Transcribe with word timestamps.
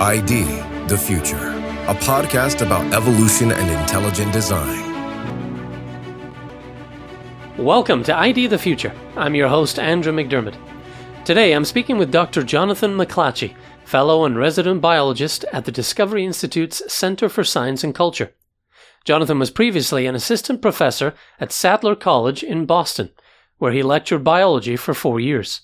ID 0.00 0.44
The 0.86 0.96
Future, 0.96 1.48
a 1.88 1.94
podcast 1.96 2.64
about 2.64 2.94
evolution 2.94 3.50
and 3.50 3.68
intelligent 3.68 4.32
design. 4.32 4.86
Welcome 7.56 8.04
to 8.04 8.16
ID 8.16 8.46
the 8.46 8.58
Future. 8.58 8.92
I'm 9.16 9.34
your 9.34 9.48
host, 9.48 9.76
Andrew 9.76 10.12
McDermott. 10.12 10.54
Today 11.24 11.50
I'm 11.50 11.64
speaking 11.64 11.98
with 11.98 12.12
Dr. 12.12 12.44
Jonathan 12.44 12.96
McLatchie, 12.96 13.56
fellow 13.84 14.24
and 14.24 14.38
resident 14.38 14.80
biologist 14.80 15.44
at 15.52 15.64
the 15.64 15.72
Discovery 15.72 16.24
Institute's 16.24 16.80
Center 16.86 17.28
for 17.28 17.42
Science 17.42 17.82
and 17.82 17.92
Culture. 17.92 18.32
Jonathan 19.04 19.40
was 19.40 19.50
previously 19.50 20.06
an 20.06 20.14
assistant 20.14 20.62
professor 20.62 21.12
at 21.40 21.50
Sattler 21.50 21.96
College 21.96 22.44
in 22.44 22.66
Boston, 22.66 23.10
where 23.56 23.72
he 23.72 23.82
lectured 23.82 24.22
biology 24.22 24.76
for 24.76 24.94
four 24.94 25.18
years. 25.18 25.62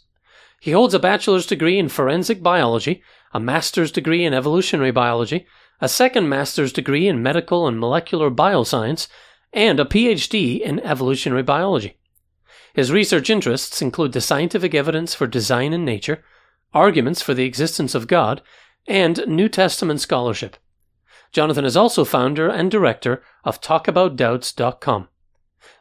He 0.61 0.73
holds 0.73 0.95
a 0.95 0.99
bachelor's 0.99 1.47
degree 1.47 1.79
in 1.79 1.91
forensic 1.91 2.43
biology, 2.43 3.03
a 3.35 3.41
master's 3.41 3.93
degree 3.93 4.25
in 4.25 4.33
evolutionary 4.33 4.93
biology, 4.93 5.47
a 5.81 5.89
second 5.89 6.29
master's 6.29 6.73
degree 6.73 7.09
in 7.09 7.23
medical 7.23 7.67
and 7.67 7.79
molecular 7.79 8.31
bioscience, 8.31 9.09
and 9.53 9.79
a 9.79 9.85
PhD 9.85 10.61
in 10.61 10.81
evolutionary 10.81 11.43
biology. 11.43 11.99
His 12.73 12.93
research 12.93 13.29
interests 13.29 13.83
include 13.83 14.13
the 14.13 14.21
scientific 14.21 14.75
evidence 14.75 15.15
for 15.15 15.27
design 15.27 15.73
in 15.73 15.85
nature, 15.85 16.25
arguments 16.73 17.21
for 17.21 17.35
the 17.35 17.45
existence 17.45 17.95
of 17.95 18.07
God, 18.07 18.41
and 18.87 19.27
New 19.27 19.49
Testament 19.49 20.01
scholarship. 20.01 20.57
Jonathan 21.33 21.65
is 21.65 21.77
also 21.77 22.05
founder 22.05 22.49
and 22.49 22.71
director 22.71 23.23
of 23.45 23.61
TalkAboutDoubts.com. 23.61 25.09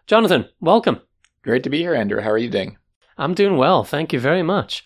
Jonathan, 0.07 0.49
welcome. 0.59 1.01
Great 1.43 1.63
to 1.63 1.69
be 1.69 1.79
here, 1.79 1.93
Andrew. 1.93 2.21
How 2.21 2.31
are 2.31 2.37
you 2.37 2.49
doing? 2.49 2.77
I'm 3.17 3.33
doing 3.33 3.57
well. 3.57 3.83
Thank 3.83 4.13
you 4.13 4.19
very 4.19 4.41
much. 4.41 4.85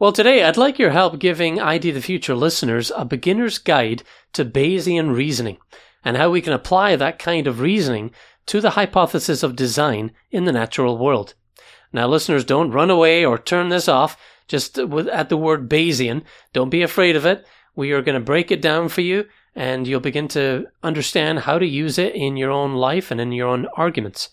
Well, 0.00 0.12
today 0.12 0.44
I'd 0.44 0.56
like 0.56 0.78
your 0.78 0.90
help 0.90 1.18
giving 1.18 1.60
ID 1.60 1.90
the 1.90 2.00
Future 2.00 2.36
listeners 2.36 2.92
a 2.94 3.04
beginner's 3.04 3.58
guide 3.58 4.04
to 4.32 4.44
Bayesian 4.44 5.12
reasoning 5.12 5.58
and 6.04 6.16
how 6.16 6.30
we 6.30 6.40
can 6.40 6.52
apply 6.52 6.94
that 6.94 7.18
kind 7.18 7.48
of 7.48 7.58
reasoning 7.58 8.12
to 8.46 8.60
the 8.60 8.70
hypothesis 8.70 9.42
of 9.42 9.56
design 9.56 10.12
in 10.30 10.44
the 10.44 10.52
natural 10.52 10.96
world. 10.96 11.34
Now, 11.92 12.06
listeners, 12.06 12.44
don't 12.44 12.70
run 12.70 12.90
away 12.90 13.24
or 13.24 13.38
turn 13.38 13.70
this 13.70 13.88
off 13.88 14.16
just 14.46 14.78
at 14.78 15.30
the 15.30 15.36
word 15.36 15.68
Bayesian. 15.68 16.22
Don't 16.52 16.70
be 16.70 16.82
afraid 16.82 17.16
of 17.16 17.26
it. 17.26 17.44
We 17.74 17.90
are 17.90 18.00
going 18.00 18.14
to 18.14 18.24
break 18.24 18.52
it 18.52 18.62
down 18.62 18.90
for 18.90 19.00
you 19.00 19.26
and 19.56 19.84
you'll 19.88 19.98
begin 19.98 20.28
to 20.28 20.66
understand 20.80 21.40
how 21.40 21.58
to 21.58 21.66
use 21.66 21.98
it 21.98 22.14
in 22.14 22.36
your 22.36 22.52
own 22.52 22.74
life 22.74 23.10
and 23.10 23.20
in 23.20 23.32
your 23.32 23.48
own 23.48 23.66
arguments. 23.76 24.28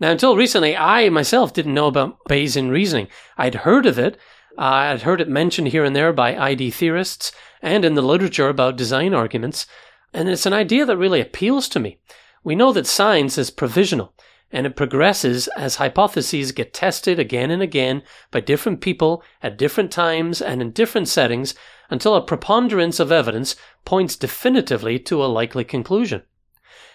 Now, 0.00 0.10
until 0.10 0.36
recently, 0.36 0.74
I 0.74 1.10
myself 1.10 1.52
didn't 1.52 1.74
know 1.74 1.86
about 1.86 2.18
Bayesian 2.30 2.70
reasoning. 2.70 3.08
I'd 3.36 3.56
heard 3.56 3.84
of 3.84 3.98
it. 3.98 4.16
Uh, 4.58 4.62
I'd 4.92 5.02
heard 5.02 5.20
it 5.20 5.28
mentioned 5.28 5.68
here 5.68 5.84
and 5.84 5.94
there 5.94 6.12
by 6.12 6.36
ID 6.36 6.70
theorists 6.70 7.32
and 7.60 7.84
in 7.84 7.94
the 7.94 8.02
literature 8.02 8.48
about 8.48 8.76
design 8.76 9.12
arguments. 9.12 9.66
And 10.14 10.28
it's 10.28 10.46
an 10.46 10.52
idea 10.52 10.86
that 10.86 10.96
really 10.96 11.20
appeals 11.20 11.68
to 11.70 11.80
me. 11.80 11.98
We 12.42 12.54
know 12.54 12.72
that 12.72 12.86
science 12.86 13.36
is 13.36 13.50
provisional 13.50 14.14
and 14.50 14.66
it 14.66 14.76
progresses 14.76 15.48
as 15.56 15.76
hypotheses 15.76 16.52
get 16.52 16.72
tested 16.72 17.18
again 17.18 17.50
and 17.50 17.60
again 17.60 18.02
by 18.30 18.40
different 18.40 18.80
people 18.80 19.22
at 19.42 19.58
different 19.58 19.90
times 19.90 20.40
and 20.40 20.62
in 20.62 20.70
different 20.70 21.08
settings 21.08 21.54
until 21.90 22.14
a 22.14 22.24
preponderance 22.24 23.00
of 23.00 23.12
evidence 23.12 23.56
points 23.84 24.16
definitively 24.16 24.98
to 25.00 25.24
a 25.24 25.26
likely 25.26 25.64
conclusion. 25.64 26.22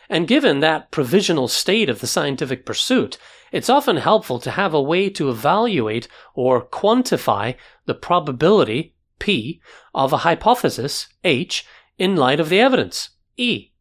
And 0.09 0.27
given 0.27 0.59
that 0.59 0.91
provisional 0.91 1.47
state 1.47 1.89
of 1.89 1.99
the 1.99 2.07
scientific 2.07 2.65
pursuit, 2.65 3.17
it's 3.51 3.69
often 3.69 3.97
helpful 3.97 4.39
to 4.39 4.51
have 4.51 4.73
a 4.73 4.81
way 4.81 5.09
to 5.09 5.29
evaluate 5.29 6.07
or 6.33 6.65
quantify 6.65 7.55
the 7.85 7.93
probability, 7.93 8.95
P, 9.19 9.61
of 9.93 10.13
a 10.13 10.17
hypothesis, 10.17 11.09
H, 11.23 11.65
in 11.97 12.15
light 12.15 12.39
of 12.39 12.49
the 12.49 12.59
evidence, 12.59 13.09
E. 13.37 13.71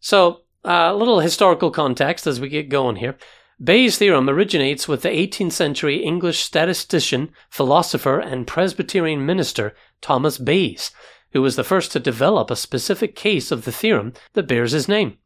So, 0.00 0.42
a 0.64 0.72
uh, 0.72 0.92
little 0.94 1.20
historical 1.20 1.70
context 1.70 2.26
as 2.26 2.40
we 2.40 2.48
get 2.48 2.68
going 2.68 2.96
here. 2.96 3.16
Bayes' 3.62 3.98
theorem 3.98 4.28
originates 4.28 4.88
with 4.88 5.02
the 5.02 5.08
18th 5.08 5.52
century 5.52 6.02
English 6.02 6.40
statistician, 6.40 7.30
philosopher, 7.48 8.18
and 8.18 8.46
Presbyterian 8.46 9.24
minister 9.24 9.74
Thomas 10.00 10.38
Bayes, 10.38 10.90
who 11.32 11.40
was 11.40 11.56
the 11.56 11.64
first 11.64 11.92
to 11.92 12.00
develop 12.00 12.50
a 12.50 12.56
specific 12.56 13.14
case 13.14 13.52
of 13.52 13.64
the 13.64 13.72
theorem 13.72 14.12
that 14.32 14.48
bears 14.48 14.72
his 14.72 14.88
name. 14.88 15.18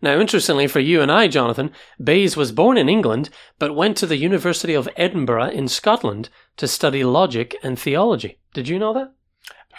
Now, 0.00 0.18
interestingly 0.18 0.66
for 0.66 0.80
you 0.80 1.00
and 1.00 1.10
I, 1.10 1.28
Jonathan, 1.28 1.72
Bayes 2.02 2.36
was 2.36 2.52
born 2.52 2.76
in 2.76 2.88
England 2.88 3.30
but 3.58 3.74
went 3.74 3.96
to 3.98 4.06
the 4.06 4.16
University 4.16 4.74
of 4.74 4.88
Edinburgh 4.96 5.50
in 5.50 5.68
Scotland 5.68 6.28
to 6.56 6.68
study 6.68 7.02
logic 7.02 7.56
and 7.62 7.78
theology. 7.78 8.38
Did 8.54 8.68
you 8.68 8.78
know 8.78 8.92
that? 8.94 9.12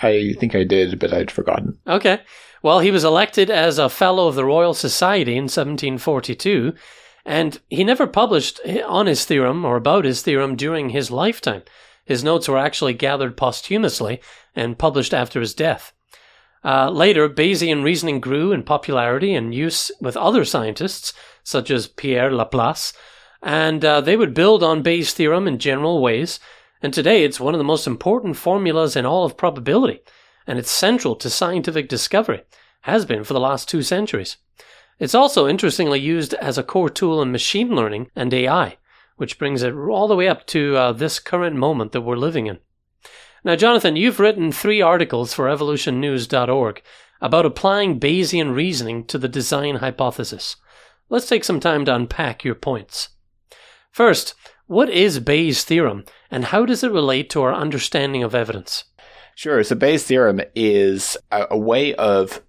I 0.02 0.34
think 0.40 0.56
I 0.56 0.64
did, 0.64 1.00
but 1.00 1.14
I'd 1.14 1.32
forgotten. 1.32 1.78
Okay. 1.88 2.22
Well, 2.62 2.80
he 2.80 2.92
was 2.92 3.04
elected 3.04 3.50
as 3.50 3.78
a 3.78 3.90
Fellow 3.90 4.28
of 4.28 4.36
the 4.36 4.46
Royal 4.46 4.74
Society 4.74 5.34
in 5.34 5.44
1742, 5.44 6.74
and 7.26 7.60
he 7.70 7.84
never 7.84 8.08
published 8.08 8.60
on 8.86 9.08
his 9.08 9.26
theorem 9.26 9.64
or 9.64 9.76
about 9.78 10.06
his 10.06 10.22
theorem 10.22 10.56
during 10.56 10.90
his 10.90 11.12
lifetime. 11.12 11.64
His 12.06 12.24
notes 12.24 12.50
were 12.50 12.58
actually 12.58 12.94
gathered 12.94 13.38
posthumously 13.38 14.20
and 14.56 14.80
published 14.80 15.14
after 15.14 15.40
his 15.40 15.54
death. 15.54 15.94
Uh, 16.64 16.90
later, 16.90 17.30
Bayesian 17.30 17.84
reasoning 17.84 18.20
grew 18.20 18.52
in 18.52 18.64
popularity 18.64 19.34
and 19.34 19.56
use 19.56 19.92
with 20.02 20.18
other 20.18 20.44
scientists, 20.44 21.14
such 21.44 21.72
as 21.72 21.88
Pierre 21.88 22.32
Laplace, 22.32 22.94
and 23.42 23.84
uh, 23.86 24.02
they 24.02 24.18
would 24.18 24.34
build 24.34 24.62
on 24.62 24.82
Bayes' 24.82 25.14
theorem 25.14 25.48
in 25.48 25.60
general 25.60 26.02
ways. 26.02 26.40
And 26.82 26.94
today, 26.94 27.24
it's 27.24 27.40
one 27.40 27.54
of 27.54 27.58
the 27.58 27.64
most 27.64 27.88
important 27.88 28.38
formulas 28.38 28.96
in 28.96 29.06
all 29.06 29.26
of 29.26 29.38
probability, 29.38 30.02
and 30.46 30.60
it's 30.60 30.72
central 30.72 31.16
to 31.18 31.30
scientific 31.30 31.88
discovery, 31.88 32.44
has 32.82 33.06
been 33.06 33.24
for 33.24 33.34
the 33.34 33.40
last 33.40 33.70
two 33.70 33.82
centuries. 33.82 34.38
It's 35.00 35.16
also 35.16 35.48
interestingly 35.48 36.00
used 36.00 36.34
as 36.36 36.58
a 36.58 36.64
core 36.64 36.90
tool 36.90 37.22
in 37.22 37.32
machine 37.32 37.74
learning 37.74 38.12
and 38.16 38.34
AI, 38.34 38.78
which 39.16 39.40
brings 39.40 39.64
it 39.64 39.74
all 39.74 40.10
the 40.10 40.16
way 40.16 40.28
up 40.28 40.46
to 40.48 40.76
uh, 40.76 40.92
this 40.92 41.20
current 41.20 41.56
moment 41.56 41.94
that 41.94 42.02
we're 42.02 42.18
living 42.18 42.48
in. 42.48 42.60
Now, 43.44 43.56
Jonathan, 43.56 43.96
you've 43.96 44.20
written 44.20 44.52
three 44.52 44.82
articles 44.82 45.34
for 45.34 45.46
evolutionnews.org 45.46 46.82
about 47.22 47.46
applying 47.46 48.00
Bayesian 48.00 48.56
reasoning 48.56 49.06
to 49.06 49.18
the 49.18 49.28
design 49.28 49.78
hypothesis. 49.78 50.56
Let's 51.10 51.28
take 51.28 51.44
some 51.44 51.60
time 51.60 51.86
to 51.86 51.96
unpack 51.96 52.44
your 52.44 52.56
points. 52.56 53.10
First, 53.92 54.36
what 54.68 54.90
is 54.90 55.20
Bayes' 55.20 55.64
theorem 55.64 56.06
and 56.30 56.46
how 56.46 56.66
does 56.66 56.84
it 56.84 56.92
relate 56.92 57.30
to 57.32 57.42
our 57.42 57.54
understanding 57.54 58.24
of 58.24 58.36
evidence? 58.36 58.86
Sure. 59.36 59.64
So 59.64 59.76
Bayes' 59.76 60.04
theorem 60.04 60.42
is 60.54 61.18
a, 61.32 61.48
a 61.52 61.58
way 61.58 61.96
of 61.96 62.42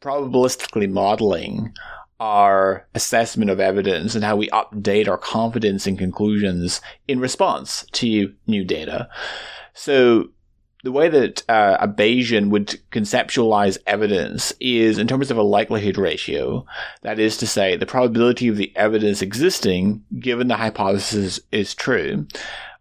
probabilistically 0.00 0.88
modeling 0.88 1.74
our 2.20 2.86
assessment 2.94 3.50
of 3.50 3.58
evidence 3.58 4.14
and 4.14 4.22
how 4.22 4.36
we 4.36 4.48
update 4.50 5.08
our 5.08 5.18
confidence 5.18 5.86
in 5.86 5.96
conclusions 5.96 6.80
in 7.08 7.18
response 7.18 7.86
to 7.92 8.32
new 8.46 8.62
data. 8.62 9.08
So 9.72 10.28
the 10.84 10.92
way 10.92 11.08
that 11.08 11.42
uh, 11.48 11.78
a 11.80 11.88
Bayesian 11.88 12.50
would 12.50 12.80
conceptualize 12.90 13.78
evidence 13.86 14.52
is 14.60 14.98
in 14.98 15.08
terms 15.08 15.30
of 15.30 15.36
a 15.36 15.42
likelihood 15.42 15.98
ratio. 15.98 16.64
That 17.02 17.18
is 17.18 17.36
to 17.38 17.46
say, 17.46 17.76
the 17.76 17.86
probability 17.86 18.48
of 18.48 18.56
the 18.56 18.72
evidence 18.76 19.22
existing 19.22 20.04
given 20.18 20.48
the 20.48 20.56
hypothesis 20.56 21.40
is 21.52 21.74
true 21.74 22.26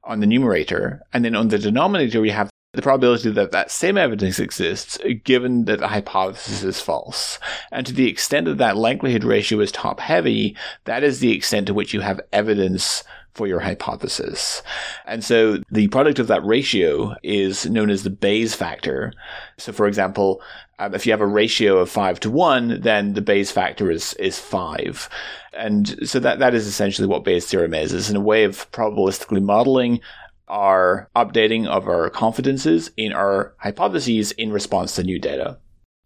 on 0.03 0.19
the 0.19 0.27
numerator. 0.27 1.01
And 1.13 1.25
then 1.25 1.35
on 1.35 1.49
the 1.49 1.59
denominator, 1.59 2.21
we 2.21 2.29
have 2.29 2.49
the 2.73 2.81
probability 2.81 3.31
that 3.31 3.51
that 3.51 3.71
same 3.71 3.97
evidence 3.97 4.39
exists 4.39 4.99
given 5.23 5.65
that 5.65 5.79
the 5.79 5.87
hypothesis 5.87 6.63
is 6.63 6.79
false. 6.79 7.39
And 7.71 7.85
to 7.87 7.93
the 7.93 8.07
extent 8.07 8.45
that 8.45 8.59
that 8.59 8.77
likelihood 8.77 9.23
ratio 9.23 9.59
is 9.59 9.71
top 9.71 9.99
heavy, 9.99 10.55
that 10.85 11.03
is 11.03 11.19
the 11.19 11.35
extent 11.35 11.67
to 11.67 11.73
which 11.73 11.93
you 11.93 12.01
have 12.01 12.21
evidence 12.31 13.03
for 13.33 13.47
your 13.47 13.59
hypothesis. 13.59 14.61
And 15.05 15.23
so 15.23 15.57
the 15.71 15.87
product 15.87 16.19
of 16.19 16.27
that 16.27 16.45
ratio 16.45 17.15
is 17.23 17.65
known 17.67 17.89
as 17.89 18.03
the 18.03 18.09
Bayes 18.09 18.53
factor. 18.53 19.13
So 19.57 19.71
for 19.71 19.87
example, 19.87 20.41
um, 20.77 20.93
if 20.93 21.05
you 21.05 21.11
have 21.11 21.21
a 21.21 21.27
ratio 21.27 21.77
of 21.77 21.89
five 21.89 22.19
to 22.21 22.29
one, 22.29 22.81
then 22.81 23.13
the 23.13 23.21
Bayes 23.21 23.51
factor 23.51 23.89
is, 23.89 24.13
is 24.15 24.37
five. 24.37 25.09
And 25.53 26.07
so 26.07 26.19
that, 26.19 26.39
that 26.39 26.53
is 26.53 26.67
essentially 26.67 27.07
what 27.07 27.23
Bayes 27.23 27.47
theorem 27.47 27.73
is. 27.73 27.93
It's 27.93 28.09
a 28.11 28.19
way 28.19 28.43
of 28.43 28.69
probabilistically 28.71 29.41
modeling 29.41 30.01
our 30.49 31.09
updating 31.15 31.67
of 31.67 31.87
our 31.87 32.09
confidences 32.09 32.91
in 32.97 33.13
our 33.13 33.55
hypotheses 33.59 34.31
in 34.31 34.51
response 34.51 34.95
to 34.95 35.03
new 35.03 35.19
data. 35.19 35.57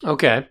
Okay. 0.03 0.47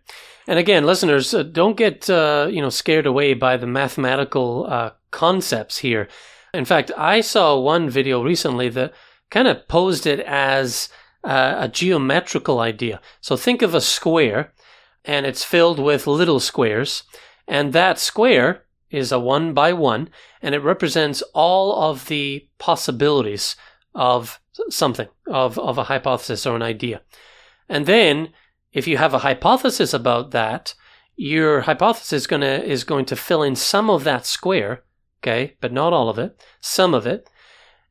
And 0.48 0.58
again, 0.58 0.84
listeners, 0.84 1.32
uh, 1.34 1.42
don't 1.44 1.76
get 1.76 2.08
uh, 2.10 2.48
you 2.50 2.60
know 2.60 2.70
scared 2.70 3.06
away 3.06 3.34
by 3.34 3.56
the 3.56 3.66
mathematical 3.66 4.66
uh, 4.68 4.90
concepts 5.10 5.78
here. 5.78 6.08
In 6.52 6.64
fact, 6.64 6.90
I 6.96 7.20
saw 7.20 7.58
one 7.58 7.88
video 7.88 8.22
recently 8.22 8.68
that 8.70 8.92
kind 9.30 9.48
of 9.48 9.68
posed 9.68 10.06
it 10.06 10.20
as 10.20 10.88
uh, 11.24 11.54
a 11.58 11.68
geometrical 11.68 12.60
idea. 12.60 13.00
So 13.20 13.36
think 13.36 13.62
of 13.62 13.74
a 13.74 13.80
square 13.80 14.52
and 15.04 15.26
it's 15.26 15.44
filled 15.44 15.78
with 15.78 16.06
little 16.06 16.40
squares, 16.40 17.02
and 17.48 17.72
that 17.72 17.98
square 17.98 18.64
is 18.90 19.10
a 19.10 19.18
one 19.18 19.52
by 19.54 19.72
one, 19.72 20.08
and 20.40 20.54
it 20.54 20.60
represents 20.60 21.22
all 21.34 21.90
of 21.90 22.06
the 22.06 22.46
possibilities 22.58 23.56
of 23.94 24.40
something, 24.70 25.08
of, 25.26 25.58
of 25.58 25.78
a 25.78 25.84
hypothesis 25.84 26.46
or 26.46 26.56
an 26.56 26.62
idea. 26.62 27.02
And 27.68 27.86
then 27.86 28.30
if 28.72 28.86
you 28.86 28.96
have 28.96 29.14
a 29.14 29.18
hypothesis 29.18 29.92
about 29.92 30.30
that, 30.30 30.74
your 31.16 31.62
hypothesis 31.62 32.26
gonna, 32.26 32.46
is 32.46 32.84
going 32.84 33.04
to 33.06 33.16
fill 33.16 33.42
in 33.42 33.54
some 33.54 33.90
of 33.90 34.04
that 34.04 34.26
square, 34.26 34.82
okay, 35.22 35.56
but 35.60 35.72
not 35.72 35.92
all 35.92 36.08
of 36.08 36.18
it, 36.18 36.42
some 36.60 36.94
of 36.94 37.06
it. 37.06 37.28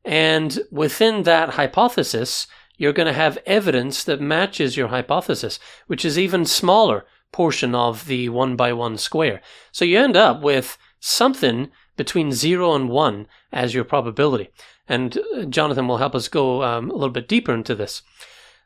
And 0.04 0.60
within 0.70 1.22
that 1.22 1.50
hypothesis, 1.50 2.48
you're 2.76 2.92
going 2.92 3.06
to 3.06 3.12
have 3.12 3.38
evidence 3.46 4.02
that 4.04 4.20
matches 4.20 4.76
your 4.76 4.88
hypothesis, 4.88 5.60
which 5.86 6.04
is 6.04 6.18
even 6.18 6.44
smaller 6.44 7.04
portion 7.30 7.74
of 7.74 8.06
the 8.06 8.28
one 8.28 8.56
by 8.56 8.72
one 8.72 8.98
square. 8.98 9.40
So 9.70 9.84
you 9.84 9.98
end 9.98 10.16
up 10.16 10.42
with 10.42 10.76
something 10.98 11.70
between 11.96 12.32
zero 12.32 12.74
and 12.74 12.88
one 12.88 13.26
as 13.52 13.74
your 13.74 13.84
probability. 13.84 14.50
And 14.88 15.18
uh, 15.36 15.44
Jonathan 15.44 15.88
will 15.88 15.98
help 15.98 16.14
us 16.14 16.28
go 16.28 16.62
um, 16.62 16.90
a 16.90 16.94
little 16.94 17.10
bit 17.10 17.28
deeper 17.28 17.54
into 17.54 17.74
this. 17.74 18.02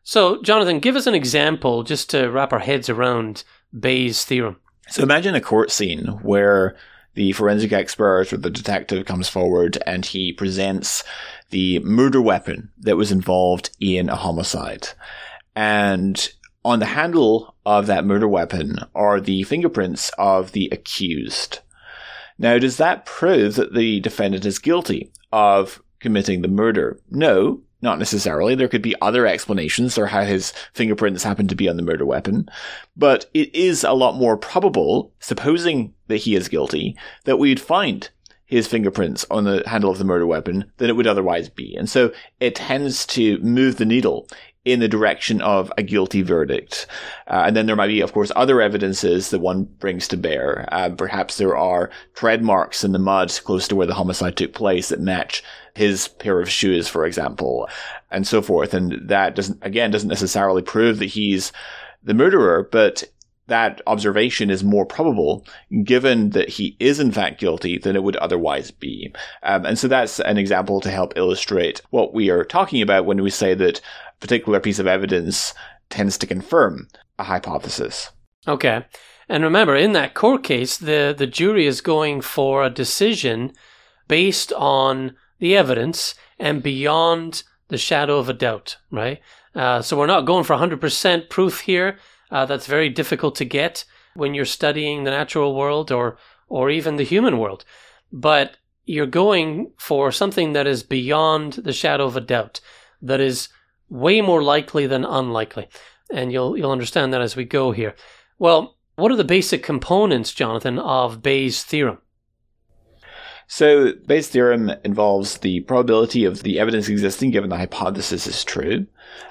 So, 0.02 0.40
Jonathan, 0.42 0.78
give 0.78 0.96
us 0.96 1.06
an 1.06 1.14
example 1.14 1.82
just 1.82 2.10
to 2.10 2.30
wrap 2.30 2.52
our 2.52 2.60
heads 2.60 2.88
around 2.88 3.44
Bayes' 3.78 4.24
theorem. 4.24 4.56
So, 4.88 5.02
imagine 5.02 5.34
a 5.34 5.40
court 5.40 5.70
scene 5.70 6.06
where 6.22 6.76
the 7.14 7.32
forensic 7.32 7.72
expert 7.72 8.32
or 8.32 8.36
the 8.36 8.50
detective 8.50 9.04
comes 9.06 9.28
forward 9.28 9.78
and 9.86 10.06
he 10.06 10.32
presents 10.32 11.02
the 11.50 11.80
murder 11.80 12.20
weapon 12.20 12.70
that 12.78 12.96
was 12.96 13.10
involved 13.10 13.70
in 13.80 14.08
a 14.08 14.16
homicide. 14.16 14.88
And 15.56 16.28
on 16.64 16.78
the 16.78 16.86
handle 16.86 17.56
of 17.64 17.86
that 17.86 18.04
murder 18.04 18.28
weapon 18.28 18.78
are 18.94 19.20
the 19.20 19.42
fingerprints 19.44 20.10
of 20.18 20.52
the 20.52 20.68
accused. 20.70 21.60
Now, 22.38 22.58
does 22.58 22.76
that 22.76 23.06
prove 23.06 23.54
that 23.54 23.74
the 23.74 24.00
defendant 24.00 24.44
is 24.44 24.58
guilty 24.58 25.10
of 25.32 25.82
committing 26.00 26.42
the 26.42 26.48
murder? 26.48 27.00
No, 27.10 27.60
not 27.82 27.98
necessarily. 27.98 28.54
There 28.54 28.68
could 28.68 28.82
be 28.82 28.94
other 29.00 29.26
explanations 29.26 29.94
for 29.94 30.06
how 30.06 30.24
his 30.24 30.52
fingerprints 30.72 31.22
happen 31.22 31.46
to 31.48 31.54
be 31.54 31.68
on 31.68 31.76
the 31.76 31.82
murder 31.82 32.06
weapon. 32.06 32.48
But 32.96 33.26
it 33.34 33.54
is 33.54 33.84
a 33.84 33.92
lot 33.92 34.16
more 34.16 34.36
probable, 34.36 35.12
supposing 35.20 35.94
that 36.08 36.18
he 36.18 36.34
is 36.34 36.48
guilty, 36.48 36.96
that 37.24 37.38
we'd 37.38 37.60
find 37.60 38.08
his 38.46 38.66
fingerprints 38.66 39.26
on 39.30 39.44
the 39.44 39.62
handle 39.66 39.90
of 39.90 39.98
the 39.98 40.04
murder 40.04 40.26
weapon 40.26 40.70
than 40.78 40.88
it 40.88 40.94
would 40.94 41.06
otherwise 41.06 41.48
be. 41.48 41.74
And 41.76 41.90
so 41.90 42.12
it 42.40 42.54
tends 42.54 43.04
to 43.08 43.38
move 43.38 43.76
the 43.76 43.84
needle 43.84 44.28
in 44.66 44.80
the 44.80 44.88
direction 44.88 45.40
of 45.40 45.72
a 45.78 45.82
guilty 45.82 46.22
verdict. 46.22 46.88
Uh, 47.28 47.44
and 47.46 47.56
then 47.56 47.66
there 47.66 47.76
might 47.76 47.86
be, 47.86 48.00
of 48.00 48.12
course, 48.12 48.32
other 48.34 48.60
evidences 48.60 49.30
that 49.30 49.38
one 49.38 49.62
brings 49.62 50.08
to 50.08 50.16
bear. 50.16 50.68
Uh, 50.72 50.90
perhaps 50.90 51.38
there 51.38 51.56
are 51.56 51.88
tread 52.14 52.42
marks 52.42 52.82
in 52.82 52.90
the 52.90 52.98
mud 52.98 53.32
close 53.44 53.68
to 53.68 53.76
where 53.76 53.86
the 53.86 53.94
homicide 53.94 54.36
took 54.36 54.52
place 54.52 54.88
that 54.88 55.00
match 55.00 55.42
his 55.74 56.08
pair 56.08 56.40
of 56.40 56.50
shoes, 56.50 56.88
for 56.88 57.06
example, 57.06 57.68
and 58.10 58.26
so 58.26 58.42
forth. 58.42 58.74
And 58.74 59.08
that 59.08 59.36
doesn't, 59.36 59.58
again, 59.62 59.92
doesn't 59.92 60.08
necessarily 60.08 60.62
prove 60.62 60.98
that 60.98 61.06
he's 61.06 61.52
the 62.02 62.14
murderer, 62.14 62.68
but 62.70 63.04
that 63.46 63.80
observation 63.86 64.50
is 64.50 64.64
more 64.64 64.84
probable 64.84 65.46
given 65.84 66.30
that 66.30 66.48
he 66.48 66.76
is 66.80 66.98
in 66.98 67.12
fact 67.12 67.40
guilty 67.40 67.78
than 67.78 67.96
it 67.96 68.02
would 68.02 68.16
otherwise 68.16 68.70
be. 68.70 69.12
Um, 69.42 69.64
and 69.64 69.78
so 69.78 69.88
that's 69.88 70.20
an 70.20 70.38
example 70.38 70.80
to 70.80 70.90
help 70.90 71.16
illustrate 71.16 71.80
what 71.90 72.12
we 72.12 72.30
are 72.30 72.44
talking 72.44 72.82
about 72.82 73.06
when 73.06 73.22
we 73.22 73.30
say 73.30 73.54
that 73.54 73.80
particular 74.20 74.60
piece 74.60 74.78
of 74.78 74.86
evidence 74.86 75.54
tends 75.90 76.18
to 76.18 76.26
confirm 76.26 76.88
a 77.18 77.24
hypothesis. 77.24 78.10
Okay. 78.46 78.84
And 79.28 79.42
remember, 79.42 79.74
in 79.76 79.92
that 79.92 80.14
court 80.14 80.44
case, 80.44 80.76
the, 80.76 81.14
the 81.16 81.26
jury 81.26 81.66
is 81.66 81.80
going 81.80 82.20
for 82.20 82.64
a 82.64 82.70
decision 82.70 83.52
based 84.08 84.52
on 84.52 85.16
the 85.38 85.56
evidence 85.56 86.14
and 86.38 86.62
beyond 86.62 87.42
the 87.68 87.78
shadow 87.78 88.18
of 88.18 88.28
a 88.28 88.32
doubt, 88.32 88.76
right? 88.90 89.20
Uh, 89.54 89.82
so 89.82 89.96
we're 89.96 90.06
not 90.06 90.26
going 90.26 90.44
for 90.44 90.54
100% 90.56 91.28
proof 91.28 91.60
here. 91.60 91.98
Uh, 92.30 92.46
that's 92.46 92.66
very 92.66 92.88
difficult 92.88 93.34
to 93.36 93.44
get 93.44 93.84
when 94.14 94.34
you're 94.34 94.44
studying 94.44 95.04
the 95.04 95.10
natural 95.10 95.54
world 95.54 95.92
or 95.92 96.16
or 96.48 96.70
even 96.70 96.96
the 96.96 97.02
human 97.02 97.38
world. 97.38 97.64
But 98.12 98.56
you're 98.84 99.06
going 99.06 99.72
for 99.78 100.12
something 100.12 100.52
that 100.52 100.66
is 100.66 100.84
beyond 100.84 101.54
the 101.54 101.72
shadow 101.72 102.06
of 102.06 102.16
a 102.16 102.20
doubt, 102.20 102.60
that 103.02 103.20
is 103.20 103.48
way 103.88 104.20
more 104.20 104.42
likely 104.42 104.86
than 104.86 105.04
unlikely. 105.04 105.68
And 106.10 106.32
you'll 106.32 106.56
you'll 106.56 106.72
understand 106.72 107.12
that 107.12 107.20
as 107.20 107.36
we 107.36 107.44
go 107.44 107.72
here. 107.72 107.94
Well, 108.38 108.76
what 108.96 109.12
are 109.12 109.16
the 109.16 109.24
basic 109.24 109.62
components, 109.62 110.32
Jonathan, 110.32 110.78
of 110.78 111.22
Bayes' 111.22 111.62
theorem? 111.62 111.98
So 113.48 113.92
Bayes' 114.06 114.28
theorem 114.28 114.72
involves 114.84 115.38
the 115.38 115.60
probability 115.60 116.24
of 116.24 116.42
the 116.42 116.58
evidence 116.58 116.88
existing 116.88 117.30
given 117.30 117.48
the 117.48 117.56
hypothesis 117.56 118.26
is 118.26 118.42
true 118.42 118.86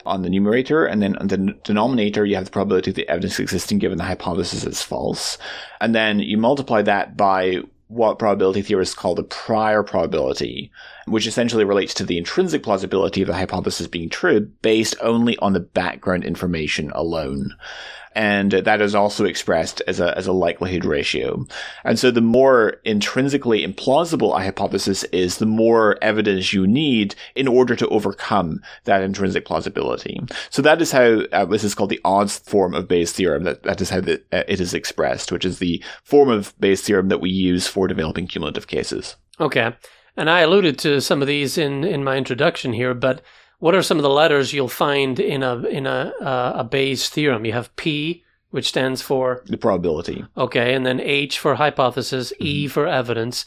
on 0.06 0.22
the 0.22 0.30
numerator, 0.30 0.86
and 0.86 1.02
then 1.02 1.18
on 1.18 1.28
the 1.28 1.54
denominator 1.64 2.26
you 2.26 2.36
have 2.36 2.46
the 2.46 2.52
probability 2.52 2.92
of 2.92 2.96
the 2.96 3.10
evidence 3.10 3.40
existing 3.40 3.80
given 3.80 3.98
the 3.98 4.06
hypothesis 4.06 4.64
is 4.64 4.82
false. 4.82 5.38
And 5.82 5.94
then 5.94 6.20
you 6.20 6.38
multiply 6.38 6.82
that 6.84 7.18
by 7.18 7.62
what 7.88 8.20
probability 8.20 8.62
theorists 8.62 8.96
call 8.96 9.16
the 9.16 9.24
prior 9.24 9.84
probability, 9.84 10.72
which 11.08 11.28
essentially 11.28 11.64
relates 11.64 11.94
to 11.94 12.04
the 12.04 12.18
intrinsic 12.18 12.64
plausibility 12.64 13.22
of 13.22 13.28
the 13.28 13.34
hypothesis 13.34 13.88
being 13.88 14.10
true 14.10 14.42
based 14.62 14.96
only 15.02 15.38
on 15.38 15.54
the 15.54 15.60
background 15.60 16.24
information 16.24 16.92
alone 16.96 17.56
and 18.16 18.52
that 18.52 18.82
is 18.82 18.96
also 18.96 19.26
expressed 19.26 19.82
as 19.88 20.00
a, 20.00 20.18
as 20.18 20.26
a 20.26 20.32
likelihood 20.32 20.86
ratio. 20.86 21.46
And 21.84 22.00
so 22.00 22.12
the 22.12 22.22
more 22.22 22.78
intrinsically 22.86 23.66
implausible 23.66 24.36
a 24.36 24.44
hypothesis 24.44 25.04
is, 25.06 25.38
the 25.38 25.46
more 25.46 25.98
evidence 26.02 26.54
you 26.54 26.66
need 26.66 27.14
in 27.36 27.48
order 27.48 27.76
to 27.76 27.88
overcome 27.90 28.62
that 28.86 29.02
intrinsic 29.02 29.46
plausibility. 29.46 30.20
So 30.50 30.62
that 30.62 30.82
is 30.82 30.94
how 30.94 31.24
uh, 31.34 31.46
this 31.46 31.66
is 31.66 31.76
called 31.76 31.90
the 31.90 32.02
odds 32.06 32.40
form 32.40 32.74
of 32.74 32.88
Bayes' 32.88 33.12
theorem. 33.12 33.44
That, 33.44 33.64
that 33.64 33.82
is 33.82 33.90
how 33.90 34.00
the, 34.00 34.24
uh, 34.32 34.44
it 34.48 34.62
is 34.62 34.74
expressed, 34.74 35.32
which 35.32 35.46
is 35.46 35.60
the 35.60 35.84
form 36.04 36.30
of 36.30 36.58
Bayes' 36.60 36.82
theorem 36.82 37.10
that 37.10 37.22
we 37.22 37.30
use 37.30 37.68
for 37.68 37.88
developing 37.88 38.28
cumulative 38.28 38.68
cases. 38.68 39.18
Okay. 39.40 39.76
And 40.18 40.30
I 40.30 40.40
alluded 40.40 40.80
to 40.80 41.02
some 41.02 41.22
of 41.22 41.28
these 41.28 41.58
in, 41.58 41.84
in 41.84 42.04
my 42.04 42.16
introduction 42.16 42.72
here, 42.72 42.94
but 42.94 43.22
what 43.60 43.76
are 43.76 43.82
some 43.82 43.98
of 43.98 44.04
the 44.04 44.10
letters 44.10 44.54
you'll 44.54 44.68
find 44.68 45.20
in 45.20 45.44
a 45.44 45.58
in 45.66 45.86
a 45.86 46.14
uh, 46.22 46.54
a 46.58 46.64
Bayes 46.64 47.10
theorem? 47.10 47.46
You 47.46 47.54
have 47.54 47.76
P, 47.76 48.24
which 48.50 48.68
stands 48.68 49.02
for 49.02 49.44
the 49.46 49.58
probability. 49.58 50.26
Okay, 50.38 50.74
and 50.74 50.86
then 50.86 51.00
H 51.00 51.40
for 51.40 51.56
hypothesis, 51.56 52.32
mm-hmm. 52.34 52.46
E 52.46 52.68
for 52.68 52.88
evidence. 52.88 53.46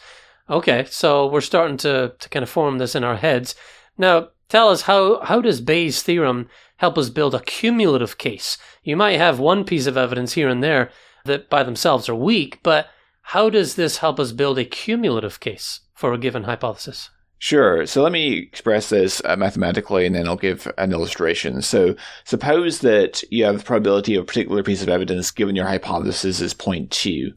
Okay, 0.51 0.87
so 0.91 1.27
we're 1.27 1.41
starting 1.41 1.77
to 1.79 2.15
to 2.19 2.29
kind 2.29 2.43
of 2.43 2.51
form 2.51 2.79
this 2.79 2.95
in 2.95 3.05
our 3.05 3.17
heads. 3.17 3.55
Now, 3.97 4.29
tell 4.49 4.69
us 4.69 4.83
how 4.83 5.21
how 5.25 5.41
does 5.41 5.61
Bayes' 5.61 6.03
theorem 6.03 6.49
help 6.79 6.97
us 6.97 7.11
build 7.11 7.35
a 7.35 7.41
cumulative 7.41 8.19
case? 8.19 8.57
You 8.83 8.97
might 8.97 9.19
have 9.19 9.39
one 9.39 9.65
piece 9.65 9.87
of 9.87 9.97
evidence 9.97 10.33
here 10.35 10.49
and 10.49 10.63
there 10.63 10.91
that 11.25 11.51
by 11.51 11.63
themselves 11.63 12.09
are 12.09 12.15
weak, 12.15 12.61
but 12.63 12.89
how 13.23 13.51
does 13.51 13.75
this 13.75 13.99
help 13.99 14.19
us 14.19 14.33
build 14.33 14.59
a 14.59 14.65
cumulative 14.65 15.39
case 15.39 15.81
for 15.95 16.15
a 16.15 16.19
given 16.19 16.45
hypothesis? 16.45 17.11
Sure. 17.41 17.87
So 17.87 18.03
let 18.03 18.11
me 18.11 18.39
express 18.39 18.89
this 18.89 19.23
uh, 19.25 19.37
mathematically 19.37 20.05
and 20.05 20.15
then 20.15 20.27
I'll 20.27 20.37
give 20.37 20.71
an 20.77 20.93
illustration. 20.93 21.63
So 21.63 21.95
suppose 22.25 22.81
that 22.81 23.23
you 23.31 23.45
have 23.45 23.59
the 23.59 23.65
probability 23.65 24.17
of 24.17 24.23
a 24.23 24.27
particular 24.27 24.63
piece 24.65 24.83
of 24.83 24.89
evidence 24.89 25.31
given 25.31 25.55
your 25.55 25.67
hypothesis 25.67 26.41
is 26.41 26.53
0.2, 26.53 27.33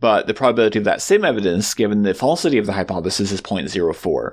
but 0.00 0.26
the 0.26 0.34
probability 0.34 0.80
of 0.80 0.84
that 0.84 1.00
same 1.00 1.24
evidence 1.24 1.74
given 1.74 2.02
the 2.02 2.12
falsity 2.12 2.58
of 2.58 2.66
the 2.66 2.72
hypothesis 2.72 3.30
is 3.30 3.40
0.04. 3.40 4.32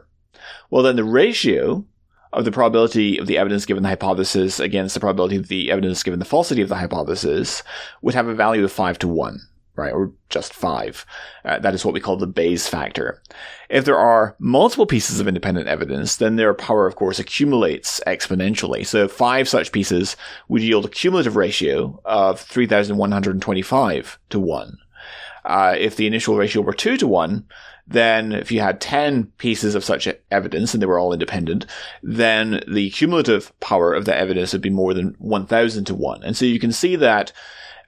Well, 0.72 0.84
then 0.84 0.96
the 0.96 1.04
ratio 1.04 1.86
of 2.34 2.46
the 2.46 2.52
probability 2.52 3.20
of 3.20 3.28
the 3.28 3.38
evidence 3.38 3.68
given 3.68 3.84
the 3.84 3.90
hypothesis 3.90 4.60
against 4.60 4.96
the 4.96 5.00
probability 5.00 5.36
of 5.36 5.48
the 5.48 5.72
evidence 5.72 6.02
given 6.02 6.20
the 6.20 6.26
falsity 6.26 6.62
of 6.62 6.70
the 6.70 6.76
hypothesis 6.76 7.62
would 8.02 8.16
have 8.16 8.28
a 8.28 8.34
value 8.34 8.64
of 8.64 8.72
5 8.72 8.98
to 9.00 9.08
1 9.08 9.40
right? 9.78 9.94
Or 9.94 10.12
just 10.30 10.54
five. 10.54 11.06
Uh, 11.46 11.60
that 11.60 11.74
is 11.74 11.86
what 11.86 11.94
we 11.94 12.02
call 12.02 12.18
the 12.18 12.28
Bayes 12.28 12.68
factor. 12.68 13.22
If 13.70 13.86
there 13.86 13.98
are 13.98 14.36
multiple 14.40 14.86
pieces 14.86 15.20
of 15.20 15.28
independent 15.28 15.68
evidence, 15.68 16.18
then 16.18 16.36
their 16.36 16.54
power, 16.54 16.88
of 16.88 16.96
course, 16.96 17.20
accumulates 17.20 18.02
exponentially. 18.06 18.86
So 18.86 19.08
five 19.08 19.48
such 19.48 19.72
pieces 19.72 20.18
would 20.50 20.62
yield 20.62 20.86
a 20.86 20.90
cumulative 20.90 21.36
ratio 21.36 22.02
of 22.04 22.42
3,125 22.42 24.20
to 24.30 24.40
1. 24.40 24.78
Uh, 25.46 25.76
if 25.78 25.96
the 25.96 26.08
initial 26.08 26.36
ratio 26.36 26.62
were 26.62 26.74
2 26.74 26.98
to 26.98 27.08
1, 27.08 27.46
then 27.88 28.34
if 28.34 28.52
you 28.52 28.60
had 28.60 28.82
10 28.82 29.28
pieces 29.38 29.74
of 29.74 29.84
such 29.84 30.10
evidence 30.30 30.74
and 30.74 30.82
they 30.82 30.88
were 30.88 31.00
all 31.00 31.14
independent, 31.14 31.66
then 32.04 32.62
the 32.68 32.90
cumulative 32.90 33.58
power 33.62 33.94
of 33.94 34.04
the 34.04 34.16
evidence 34.16 34.52
would 34.52 34.62
be 34.62 34.70
more 34.70 34.94
than 34.94 35.16
1,000 35.20 35.86
to 35.86 35.96
1. 35.96 36.24
And 36.24 36.36
so 36.36 36.44
you 36.44 36.60
can 36.60 36.74
see 36.74 36.98
that 36.98 37.32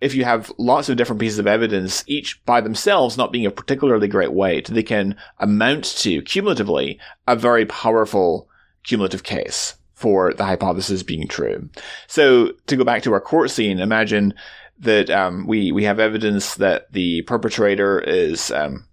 if 0.01 0.15
you 0.15 0.23
have 0.23 0.51
lots 0.57 0.89
of 0.89 0.97
different 0.97 1.19
pieces 1.19 1.39
of 1.39 1.47
evidence, 1.47 2.03
each 2.07 2.43
by 2.45 2.61
themselves 2.61 3.17
not 3.17 3.31
being 3.31 3.45
a 3.45 3.51
particularly 3.51 4.07
great 4.07 4.33
weight, 4.33 4.67
they 4.67 4.83
can 4.83 5.15
amount 5.39 5.83
to 5.83 6.21
cumulatively 6.21 6.99
a 7.27 7.35
very 7.35 7.65
powerful 7.65 8.49
cumulative 8.83 9.23
case 9.23 9.75
for 9.93 10.33
the 10.33 10.45
hypothesis 10.45 11.03
being 11.03 11.27
true. 11.27 11.69
So 12.07 12.53
to 12.67 12.77
go 12.77 12.85
back 12.85 13.03
to 13.03 13.13
our 13.13 13.19
court 13.19 13.51
scene, 13.51 13.79
imagine 13.79 14.33
that 14.79 15.09
um, 15.09 15.45
we 15.45 15.73
we 15.73 15.83
have 15.83 15.99
evidence 15.99 16.55
that 16.55 16.91
the 16.93 17.21
perpetrator 17.23 17.99
is 17.99 18.49
um, 18.51 18.85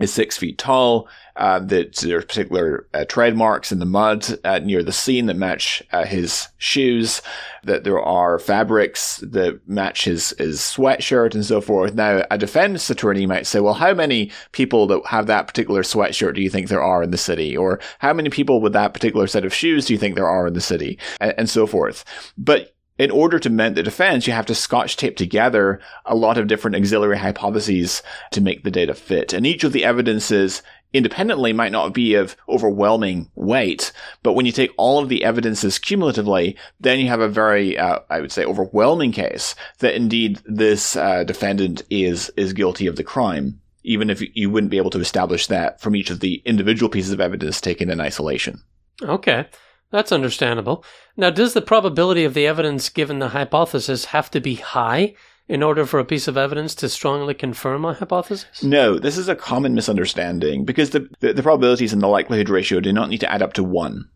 is 0.00 0.12
six 0.12 0.36
feet 0.36 0.58
tall, 0.58 1.08
uh, 1.36 1.58
that 1.60 1.96
there's 1.96 2.24
particular 2.24 2.86
uh, 2.92 3.04
tread 3.04 3.36
marks 3.36 3.72
in 3.72 3.78
the 3.78 3.86
mud 3.86 4.26
uh, 4.44 4.58
near 4.58 4.82
the 4.82 4.92
scene 4.92 5.26
that 5.26 5.36
match 5.36 5.82
uh, 5.92 6.04
his 6.04 6.48
shoes, 6.58 7.22
that 7.64 7.84
there 7.84 8.00
are 8.00 8.38
fabrics 8.38 9.18
that 9.18 9.60
match 9.66 10.04
his, 10.04 10.34
his 10.38 10.60
sweatshirt 10.60 11.34
and 11.34 11.44
so 11.44 11.60
forth. 11.60 11.94
Now, 11.94 12.24
a 12.30 12.38
defense 12.38 12.88
attorney 12.90 13.26
might 13.26 13.46
say, 13.46 13.60
well, 13.60 13.74
how 13.74 13.94
many 13.94 14.30
people 14.52 14.86
that 14.88 15.06
have 15.06 15.26
that 15.26 15.46
particular 15.46 15.82
sweatshirt 15.82 16.34
do 16.34 16.42
you 16.42 16.50
think 16.50 16.68
there 16.68 16.82
are 16.82 17.02
in 17.02 17.10
the 17.10 17.18
city? 17.18 17.56
Or 17.56 17.80
how 17.98 18.12
many 18.12 18.30
people 18.30 18.60
with 18.60 18.72
that 18.74 18.94
particular 18.94 19.26
set 19.26 19.44
of 19.44 19.54
shoes 19.54 19.86
do 19.86 19.94
you 19.94 19.98
think 19.98 20.16
there 20.16 20.28
are 20.28 20.46
in 20.46 20.54
the 20.54 20.60
city? 20.60 20.98
and, 21.20 21.34
and 21.38 21.50
so 21.50 21.66
forth. 21.66 22.04
But 22.36 22.74
in 23.02 23.10
order 23.10 23.40
to 23.40 23.50
mount 23.50 23.74
the 23.74 23.82
defense, 23.82 24.28
you 24.28 24.32
have 24.32 24.46
to 24.46 24.54
scotch 24.54 24.96
tape 24.96 25.16
together 25.16 25.80
a 26.06 26.14
lot 26.14 26.38
of 26.38 26.46
different 26.46 26.76
auxiliary 26.76 27.18
hypotheses 27.18 28.00
to 28.30 28.40
make 28.40 28.62
the 28.62 28.70
data 28.70 28.94
fit. 28.94 29.32
And 29.32 29.44
each 29.44 29.64
of 29.64 29.72
the 29.72 29.84
evidences 29.84 30.62
independently 30.92 31.52
might 31.52 31.72
not 31.72 31.92
be 31.92 32.14
of 32.14 32.36
overwhelming 32.48 33.28
weight, 33.34 33.90
but 34.22 34.34
when 34.34 34.46
you 34.46 34.52
take 34.52 34.70
all 34.76 35.00
of 35.00 35.08
the 35.08 35.24
evidences 35.24 35.80
cumulatively, 35.80 36.56
then 36.78 37.00
you 37.00 37.08
have 37.08 37.18
a 37.18 37.28
very, 37.28 37.76
uh, 37.76 37.98
I 38.08 38.20
would 38.20 38.30
say, 38.30 38.44
overwhelming 38.44 39.10
case 39.10 39.56
that 39.80 39.96
indeed 39.96 40.40
this 40.44 40.94
uh, 40.94 41.24
defendant 41.24 41.82
is 41.90 42.30
is 42.36 42.52
guilty 42.52 42.86
of 42.86 42.94
the 42.94 43.02
crime, 43.02 43.60
even 43.82 44.10
if 44.10 44.22
you 44.36 44.48
wouldn't 44.48 44.70
be 44.70 44.76
able 44.76 44.90
to 44.90 45.00
establish 45.00 45.48
that 45.48 45.80
from 45.80 45.96
each 45.96 46.10
of 46.10 46.20
the 46.20 46.40
individual 46.44 46.88
pieces 46.88 47.10
of 47.10 47.20
evidence 47.20 47.60
taken 47.60 47.90
in 47.90 48.00
isolation. 48.00 48.62
Okay. 49.02 49.48
That's 49.92 50.10
understandable. 50.10 50.84
Now, 51.16 51.30
does 51.30 51.52
the 51.52 51.62
probability 51.62 52.24
of 52.24 52.34
the 52.34 52.46
evidence 52.46 52.88
given 52.88 53.18
the 53.18 53.28
hypothesis 53.28 54.06
have 54.06 54.30
to 54.30 54.40
be 54.40 54.54
high 54.56 55.14
in 55.48 55.62
order 55.62 55.84
for 55.84 56.00
a 56.00 56.04
piece 56.04 56.26
of 56.26 56.38
evidence 56.38 56.74
to 56.76 56.88
strongly 56.88 57.34
confirm 57.34 57.84
a 57.84 57.92
hypothesis? 57.92 58.62
No, 58.62 58.98
this 58.98 59.18
is 59.18 59.28
a 59.28 59.36
common 59.36 59.74
misunderstanding 59.74 60.64
because 60.64 60.90
the, 60.90 61.08
the, 61.20 61.34
the 61.34 61.42
probabilities 61.42 61.92
and 61.92 62.00
the 62.00 62.08
likelihood 62.08 62.48
ratio 62.48 62.80
do 62.80 62.92
not 62.92 63.10
need 63.10 63.20
to 63.20 63.30
add 63.30 63.42
up 63.42 63.52
to 63.52 63.62
one. 63.62 64.08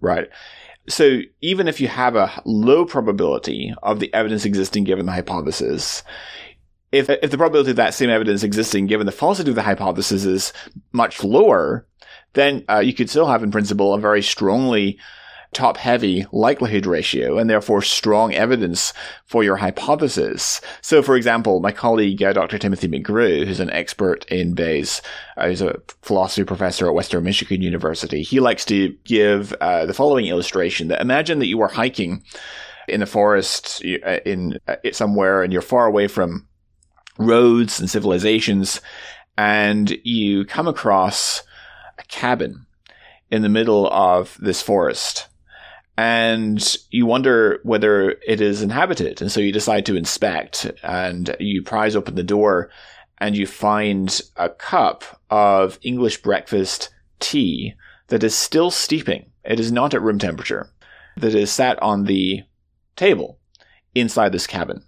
Right. 0.00 0.28
So 0.86 1.20
even 1.40 1.66
if 1.66 1.80
you 1.80 1.88
have 1.88 2.14
a 2.14 2.42
low 2.44 2.84
probability 2.84 3.74
of 3.82 4.00
the 4.00 4.12
evidence 4.12 4.44
existing 4.44 4.84
given 4.84 5.06
the 5.06 5.12
hypothesis, 5.12 6.02
if, 6.92 7.08
if 7.08 7.30
the 7.30 7.38
probability 7.38 7.70
of 7.70 7.76
that 7.76 7.94
same 7.94 8.10
evidence 8.10 8.42
existing 8.42 8.86
given 8.86 9.06
the 9.06 9.12
falsity 9.12 9.50
of 9.50 9.56
the 9.56 9.62
hypothesis 9.62 10.24
is 10.24 10.52
much 10.92 11.24
lower, 11.24 11.86
then 12.34 12.64
uh, 12.68 12.78
you 12.78 12.92
could 12.92 13.10
still 13.10 13.26
have, 13.26 13.42
in 13.42 13.50
principle, 13.50 13.94
a 13.94 13.98
very 13.98 14.22
strongly 14.22 14.98
top 15.52 15.76
heavy 15.76 16.24
likelihood 16.30 16.86
ratio 16.86 17.36
and 17.36 17.50
therefore 17.50 17.82
strong 17.82 18.32
evidence 18.32 18.92
for 19.26 19.42
your 19.42 19.56
hypothesis. 19.56 20.60
So, 20.80 21.02
for 21.02 21.16
example, 21.16 21.60
my 21.60 21.72
colleague, 21.72 22.22
uh, 22.22 22.32
Dr. 22.32 22.58
Timothy 22.58 22.86
McGrew, 22.86 23.44
who's 23.44 23.58
an 23.58 23.70
expert 23.70 24.24
in 24.30 24.54
Bayes, 24.54 25.02
uh, 25.36 25.48
he's 25.48 25.62
a 25.62 25.80
philosophy 26.02 26.44
professor 26.44 26.86
at 26.86 26.94
Western 26.94 27.24
Michigan 27.24 27.62
University, 27.62 28.22
he 28.22 28.38
likes 28.38 28.64
to 28.66 28.94
give 29.04 29.52
uh, 29.54 29.86
the 29.86 29.94
following 29.94 30.26
illustration 30.26 30.88
that 30.88 31.00
imagine 31.00 31.40
that 31.40 31.46
you 31.46 31.60
are 31.60 31.68
hiking 31.68 32.22
in 32.86 33.00
the 33.00 33.06
forest 33.06 33.82
uh, 34.06 34.18
in 34.24 34.58
uh, 34.68 34.76
somewhere 34.92 35.42
and 35.42 35.52
you're 35.52 35.62
far 35.62 35.86
away 35.86 36.06
from 36.06 36.46
roads 37.18 37.80
and 37.80 37.90
civilizations 37.90 38.80
and 39.36 39.96
you 40.04 40.44
come 40.44 40.68
across 40.68 41.42
a 42.00 42.04
cabin 42.04 42.66
in 43.30 43.42
the 43.42 43.48
middle 43.48 43.88
of 43.90 44.36
this 44.40 44.60
forest. 44.60 45.28
And 45.96 46.76
you 46.90 47.04
wonder 47.04 47.60
whether 47.62 48.16
it 48.26 48.40
is 48.40 48.62
inhabited. 48.62 49.20
And 49.20 49.30
so 49.30 49.40
you 49.40 49.52
decide 49.52 49.84
to 49.86 49.96
inspect 49.96 50.70
and 50.82 51.36
you 51.38 51.62
prise 51.62 51.94
open 51.94 52.14
the 52.14 52.22
door 52.22 52.70
and 53.18 53.36
you 53.36 53.46
find 53.46 54.20
a 54.36 54.48
cup 54.48 55.20
of 55.28 55.78
English 55.82 56.22
breakfast 56.22 56.88
tea 57.18 57.74
that 58.08 58.24
is 58.24 58.34
still 58.34 58.70
steeping. 58.70 59.30
It 59.44 59.60
is 59.60 59.70
not 59.70 59.94
at 59.94 60.02
room 60.02 60.18
temperature, 60.18 60.70
that 61.18 61.34
is 61.34 61.50
sat 61.50 61.80
on 61.82 62.04
the 62.04 62.42
table 62.96 63.38
inside 63.94 64.32
this 64.32 64.46
cabin. 64.46 64.82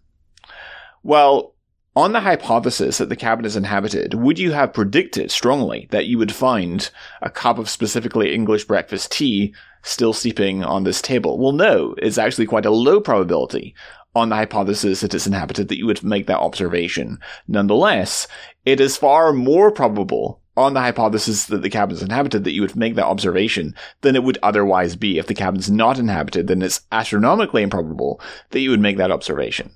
Well, 1.02 1.52
on 1.95 2.13
the 2.13 2.21
hypothesis 2.21 2.99
that 2.99 3.09
the 3.09 3.17
cabin 3.17 3.45
is 3.45 3.57
inhabited, 3.57 4.15
would 4.15 4.39
you 4.39 4.53
have 4.53 4.73
predicted 4.73 5.31
strongly 5.31 5.89
that 5.91 6.07
you 6.07 6.19
would 6.19 6.33
find 6.33 6.91
a 7.21 7.29
cup 7.29 7.59
of 7.59 7.69
specifically 7.69 8.35
English 8.35 8.65
breakfast 8.65 9.13
tea 9.13 9.55
still 9.83 10.13
steeping 10.13 10.65
on 10.65 10.85
this 10.85 11.03
table? 11.03 11.39
Well, 11.39 11.53
no, 11.53 11.95
it's 11.99 12.19
actually 12.19 12.47
quite 12.47 12.67
a 12.67 12.71
low 12.71 13.01
probability 13.01 13.75
on 14.15 14.29
the 14.29 14.37
hypothesis 14.37 15.01
that 15.01 15.15
it's 15.15 15.27
inhabited 15.27 15.69
that 15.69 15.79
you 15.79 15.87
would 15.87 16.03
make 16.03 16.27
that 16.27 16.39
observation. 16.39 17.19
Nonetheless, 17.49 18.27
it 18.65 18.81
is 18.81 18.97
far 18.97 19.33
more 19.33 19.71
probable 19.71 20.42
on 20.57 20.75
the 20.75 20.81
hypothesis 20.81 21.47
that 21.47 21.63
the 21.63 21.71
cabin 21.71 21.97
is 21.97 22.03
inhabited 22.03 22.45
that 22.45 22.53
you 22.53 22.61
would 22.61 22.77
make 22.77 22.95
that 22.95 23.07
observation 23.07 23.75
than 24.03 24.15
it 24.15 24.23
would 24.23 24.39
otherwise 24.43 24.97
be. 24.97 25.19
If 25.19 25.27
the 25.27 25.35
cabin's 25.35 25.71
not 25.71 25.99
inhabited, 25.99 26.47
then 26.47 26.61
it's 26.61 26.83
astronomically 26.93 27.63
improbable 27.63 28.21
that 28.51 28.61
you 28.61 28.71
would 28.71 28.81
make 28.81 28.99
that 28.99 29.11
observation. 29.11 29.71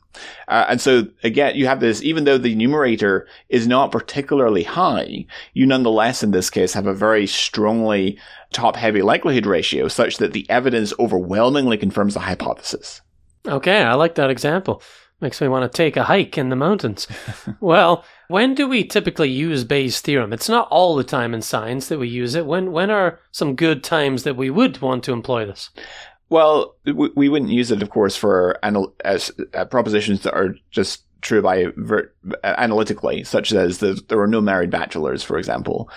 Uh, 0.49 0.67
and 0.69 0.81
so 0.81 1.07
again, 1.23 1.57
you 1.57 1.67
have 1.67 1.81
this, 1.81 2.03
even 2.03 2.25
though 2.25 2.39
the 2.39 2.55
numerator 2.55 3.27
is 3.49 3.67
not 3.67 3.91
particularly 3.91 4.65
high, 4.65 5.27
you 5.55 5.65
nonetheless 5.65 6.23
in 6.23 6.31
this 6.31 6.51
case 6.51 6.75
have 6.75 6.87
a 6.87 6.95
very 6.95 7.27
strongly 7.27 8.19
top 8.53 8.77
heavy 8.77 9.03
likelihood 9.03 9.47
ratio 9.47 9.89
such 9.89 10.19
that 10.19 10.33
the 10.33 10.49
evidence 10.51 10.93
overwhelmingly 10.99 11.79
confirms 11.79 12.15
the 12.15 12.21
hypothesis. 12.21 13.01
Okay, 13.47 13.83
I 13.83 13.95
like 13.95 14.17
that 14.17 14.31
example. 14.31 14.83
Makes 15.21 15.41
me 15.41 15.49
want 15.49 15.71
to 15.71 15.75
take 15.75 15.97
a 15.97 16.05
hike 16.05 16.37
in 16.37 16.51
the 16.51 16.57
mountains. 16.57 17.09
well, 17.61 18.05
when 18.29 18.55
do 18.55 18.69
we 18.69 18.85
typically 18.85 19.31
use 19.31 19.65
Bayes' 19.65 20.01
theorem? 20.01 20.33
It's 20.33 20.49
not 20.49 20.69
all 20.71 20.97
the 20.97 21.05
time 21.05 21.35
in 21.35 21.43
science 21.43 21.89
that 21.89 21.99
we 21.99 22.09
use 22.09 22.35
it. 22.35 22.47
When 22.47 22.73
when 22.73 22.91
are 22.91 23.21
some 23.31 23.57
good 23.57 23.85
times 23.85 24.23
that 24.25 24.37
we 24.37 24.51
would 24.51 24.81
want 24.81 25.05
to 25.05 25.13
employ 25.13 25.47
this? 25.47 25.71
Well, 26.29 26.75
we, 26.85 27.29
wouldn't 27.29 27.53
use 27.53 27.71
it, 27.71 27.83
of 27.83 27.91
course, 27.91 28.17
for 28.17 28.59
anal- 28.65 28.95
as 29.05 29.31
uh, 29.55 29.65
propositions 29.67 30.23
that 30.23 30.35
are 30.35 30.57
just 30.73 31.05
true 31.21 31.41
by 31.41 31.67
ver- 31.77 32.13
analytically, 32.43 33.23
such 33.23 33.53
as 33.53 33.79
the, 33.79 34.01
there 34.09 34.21
are 34.21 34.27
no 34.27 34.41
married 34.41 34.71
bachelors, 34.71 35.23
for 35.23 35.39
example. 35.39 35.89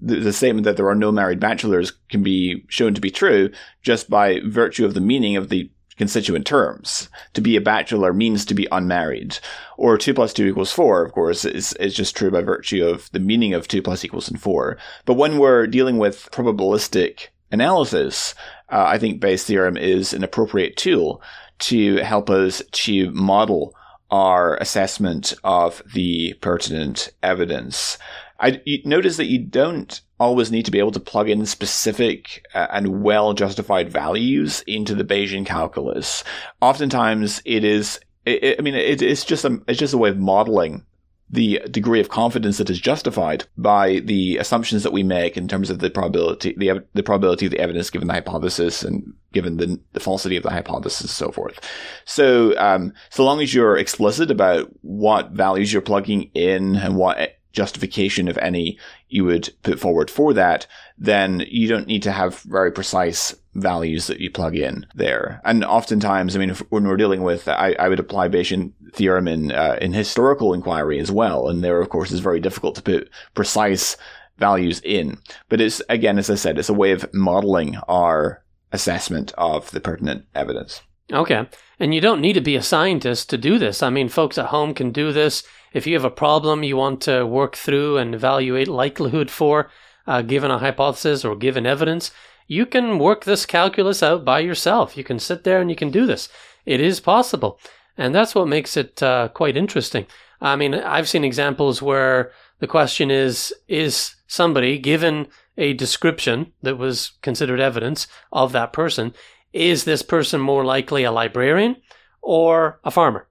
The, 0.00 0.16
the 0.16 0.32
statement 0.32 0.64
that 0.64 0.76
there 0.76 0.88
are 0.88 0.96
no 0.96 1.12
married 1.12 1.38
bachelors 1.38 1.92
can 2.10 2.24
be 2.24 2.64
shown 2.68 2.94
to 2.94 3.00
be 3.00 3.10
true 3.10 3.50
just 3.82 4.10
by 4.10 4.40
virtue 4.44 4.84
of 4.84 4.94
the 4.94 5.00
meaning 5.00 5.36
of 5.36 5.48
the 5.48 5.70
constituent 5.98 6.46
terms. 6.46 7.10
To 7.34 7.40
be 7.40 7.56
a 7.56 7.60
bachelor 7.60 8.12
means 8.12 8.44
to 8.46 8.54
be 8.54 8.66
unmarried. 8.72 9.38
Or 9.76 9.98
2 9.98 10.14
plus 10.14 10.32
2 10.32 10.46
equals 10.46 10.72
4, 10.72 11.04
of 11.04 11.12
course, 11.12 11.44
is, 11.44 11.74
is 11.74 11.94
just 11.94 12.16
true 12.16 12.30
by 12.30 12.42
virtue 12.42 12.84
of 12.86 13.10
the 13.12 13.20
meaning 13.20 13.52
of 13.52 13.68
2 13.68 13.82
plus 13.82 14.04
equals 14.04 14.28
and 14.28 14.40
4. 14.40 14.78
But 15.04 15.14
when 15.14 15.38
we're 15.38 15.66
dealing 15.66 15.98
with 15.98 16.30
probabilistic 16.30 17.28
analysis, 17.50 18.34
uh, 18.70 18.84
I 18.86 18.98
think 18.98 19.20
Bayes' 19.20 19.44
theorem 19.44 19.76
is 19.76 20.14
an 20.14 20.24
appropriate 20.24 20.76
tool 20.76 21.20
to 21.60 21.96
help 21.96 22.30
us 22.30 22.62
to 22.70 23.10
model 23.10 23.74
our 24.10 24.56
assessment 24.56 25.34
of 25.44 25.82
the 25.92 26.34
pertinent 26.40 27.10
evidence. 27.22 27.98
I 28.40 28.62
notice 28.84 29.16
that 29.16 29.26
you 29.26 29.38
don't 29.38 30.00
always 30.18 30.50
need 30.50 30.64
to 30.64 30.70
be 30.70 30.78
able 30.78 30.92
to 30.92 31.00
plug 31.00 31.28
in 31.28 31.44
specific 31.46 32.44
uh, 32.54 32.66
and 32.70 33.02
well 33.02 33.32
justified 33.32 33.90
values 33.90 34.62
into 34.66 34.94
the 34.94 35.04
Bayesian 35.04 35.46
calculus. 35.46 36.24
Oftentimes, 36.60 37.42
it 37.44 37.64
is. 37.64 38.00
It, 38.26 38.58
I 38.58 38.62
mean, 38.62 38.74
it, 38.74 39.00
it's 39.00 39.24
just 39.24 39.44
a 39.44 39.60
it's 39.66 39.78
just 39.78 39.94
a 39.94 39.98
way 39.98 40.10
of 40.10 40.18
modeling 40.18 40.84
the 41.30 41.60
degree 41.70 42.00
of 42.00 42.08
confidence 42.08 42.56
that 42.56 42.70
is 42.70 42.80
justified 42.80 43.44
by 43.58 44.00
the 44.00 44.38
assumptions 44.38 44.82
that 44.82 44.92
we 44.92 45.02
make 45.02 45.36
in 45.36 45.46
terms 45.46 45.68
of 45.68 45.78
the 45.78 45.90
probability, 45.90 46.54
the, 46.56 46.82
the 46.94 47.02
probability 47.02 47.44
of 47.44 47.52
the 47.52 47.60
evidence 47.60 47.90
given 47.90 48.08
the 48.08 48.14
hypothesis 48.14 48.82
and 48.82 49.12
given 49.32 49.58
the, 49.58 49.78
the 49.92 50.00
falsity 50.00 50.36
of 50.36 50.42
the 50.42 50.50
hypothesis 50.50 51.02
and 51.02 51.10
so 51.10 51.30
forth. 51.30 51.60
So, 52.06 52.58
um, 52.58 52.94
so 53.10 53.24
long 53.24 53.42
as 53.42 53.52
you're 53.52 53.76
explicit 53.76 54.30
about 54.30 54.70
what 54.80 55.32
values 55.32 55.70
you're 55.70 55.82
plugging 55.82 56.30
in 56.34 56.76
and 56.76 56.96
what 56.96 57.37
justification, 57.52 58.28
if 58.28 58.38
any, 58.38 58.78
you 59.08 59.24
would 59.24 59.50
put 59.62 59.80
forward 59.80 60.10
for 60.10 60.32
that, 60.34 60.66
then 60.96 61.44
you 61.48 61.68
don't 61.68 61.86
need 61.86 62.02
to 62.02 62.12
have 62.12 62.40
very 62.40 62.70
precise 62.70 63.34
values 63.54 64.06
that 64.06 64.20
you 64.20 64.30
plug 64.30 64.56
in 64.56 64.86
there. 64.94 65.40
And 65.44 65.64
oftentimes, 65.64 66.36
I 66.36 66.38
mean, 66.38 66.50
when 66.68 66.86
we're 66.86 66.96
dealing 66.96 67.22
with, 67.22 67.48
I, 67.48 67.74
I 67.78 67.88
would 67.88 67.98
apply 67.98 68.28
Bayesian 68.28 68.72
theorem 68.92 69.28
in 69.28 69.52
uh, 69.52 69.78
in 69.80 69.92
historical 69.92 70.54
inquiry 70.54 70.98
as 70.98 71.10
well, 71.10 71.48
and 71.48 71.62
there, 71.62 71.80
of 71.80 71.88
course, 71.88 72.12
is 72.12 72.20
very 72.20 72.40
difficult 72.40 72.74
to 72.76 72.82
put 72.82 73.10
precise 73.34 73.96
values 74.38 74.80
in. 74.84 75.18
But 75.48 75.60
it's 75.60 75.82
again, 75.88 76.18
as 76.18 76.30
I 76.30 76.36
said, 76.36 76.58
it's 76.58 76.68
a 76.68 76.74
way 76.74 76.92
of 76.92 77.12
modeling 77.12 77.76
our 77.88 78.42
assessment 78.72 79.32
of 79.38 79.70
the 79.70 79.80
pertinent 79.80 80.26
evidence. 80.34 80.82
Okay. 81.12 81.46
And 81.80 81.94
you 81.94 82.00
don't 82.00 82.20
need 82.20 82.34
to 82.34 82.40
be 82.40 82.56
a 82.56 82.62
scientist 82.62 83.30
to 83.30 83.38
do 83.38 83.58
this. 83.58 83.82
I 83.82 83.90
mean, 83.90 84.08
folks 84.08 84.38
at 84.38 84.46
home 84.46 84.74
can 84.74 84.90
do 84.90 85.12
this 85.12 85.42
if 85.72 85.86
you 85.86 85.94
have 85.94 86.04
a 86.04 86.10
problem 86.10 86.62
you 86.62 86.76
want 86.76 87.00
to 87.02 87.26
work 87.26 87.56
through 87.56 87.98
and 87.98 88.14
evaluate 88.14 88.68
likelihood 88.68 89.30
for, 89.30 89.70
uh, 90.06 90.22
given 90.22 90.50
a 90.50 90.58
hypothesis 90.58 91.24
or 91.24 91.36
given 91.36 91.66
evidence, 91.66 92.10
you 92.46 92.64
can 92.64 92.98
work 92.98 93.24
this 93.24 93.46
calculus 93.46 94.02
out 94.02 94.24
by 94.24 94.40
yourself. 94.40 94.96
You 94.96 95.04
can 95.04 95.18
sit 95.18 95.44
there 95.44 95.60
and 95.60 95.70
you 95.70 95.76
can 95.76 95.90
do 95.90 96.06
this. 96.06 96.28
It 96.64 96.80
is 96.80 97.00
possible. 97.00 97.60
And 97.96 98.14
that's 98.14 98.34
what 98.34 98.48
makes 98.48 98.76
it 98.76 99.02
uh, 99.02 99.28
quite 99.28 99.56
interesting. 99.56 100.06
I 100.40 100.56
mean, 100.56 100.74
I've 100.74 101.08
seen 101.08 101.24
examples 101.24 101.82
where 101.82 102.32
The 102.60 102.66
question 102.66 103.10
is 103.10 103.54
is 103.68 104.16
somebody 104.26 104.78
given 104.78 105.28
a 105.56 105.72
description 105.72 106.52
that 106.62 106.78
was 106.78 107.12
considered 107.22 107.60
evidence 107.60 108.06
of 108.32 108.52
that 108.52 108.72
person, 108.72 109.14
is 109.52 109.84
this 109.84 110.02
person 110.02 110.40
more 110.40 110.64
likely 110.64 111.04
a 111.04 111.12
librarian 111.12 111.76
or 112.22 112.80
a 112.84 112.90
farmer? 112.90 113.26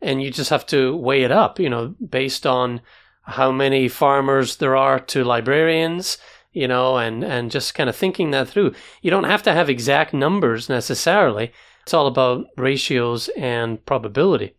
And 0.00 0.22
you 0.22 0.30
just 0.30 0.50
have 0.50 0.66
to 0.66 0.96
weigh 0.96 1.22
it 1.22 1.32
up, 1.32 1.58
you 1.58 1.70
know, 1.70 1.94
based 2.06 2.46
on 2.46 2.80
how 3.22 3.50
many 3.50 3.88
farmers 3.88 4.56
there 4.56 4.76
are 4.76 5.00
to 5.00 5.24
librarians, 5.24 6.18
you 6.52 6.68
know, 6.68 6.96
and, 6.96 7.24
and 7.24 7.50
just 7.50 7.74
kind 7.74 7.88
of 7.88 7.96
thinking 7.96 8.30
that 8.30 8.48
through. 8.48 8.74
You 9.02 9.10
don't 9.10 9.24
have 9.24 9.42
to 9.44 9.52
have 9.52 9.68
exact 9.68 10.14
numbers 10.14 10.68
necessarily. 10.68 11.52
It's 11.82 11.94
all 11.94 12.06
about 12.06 12.46
ratios 12.56 13.28
and 13.36 13.84
probability. 13.84 14.54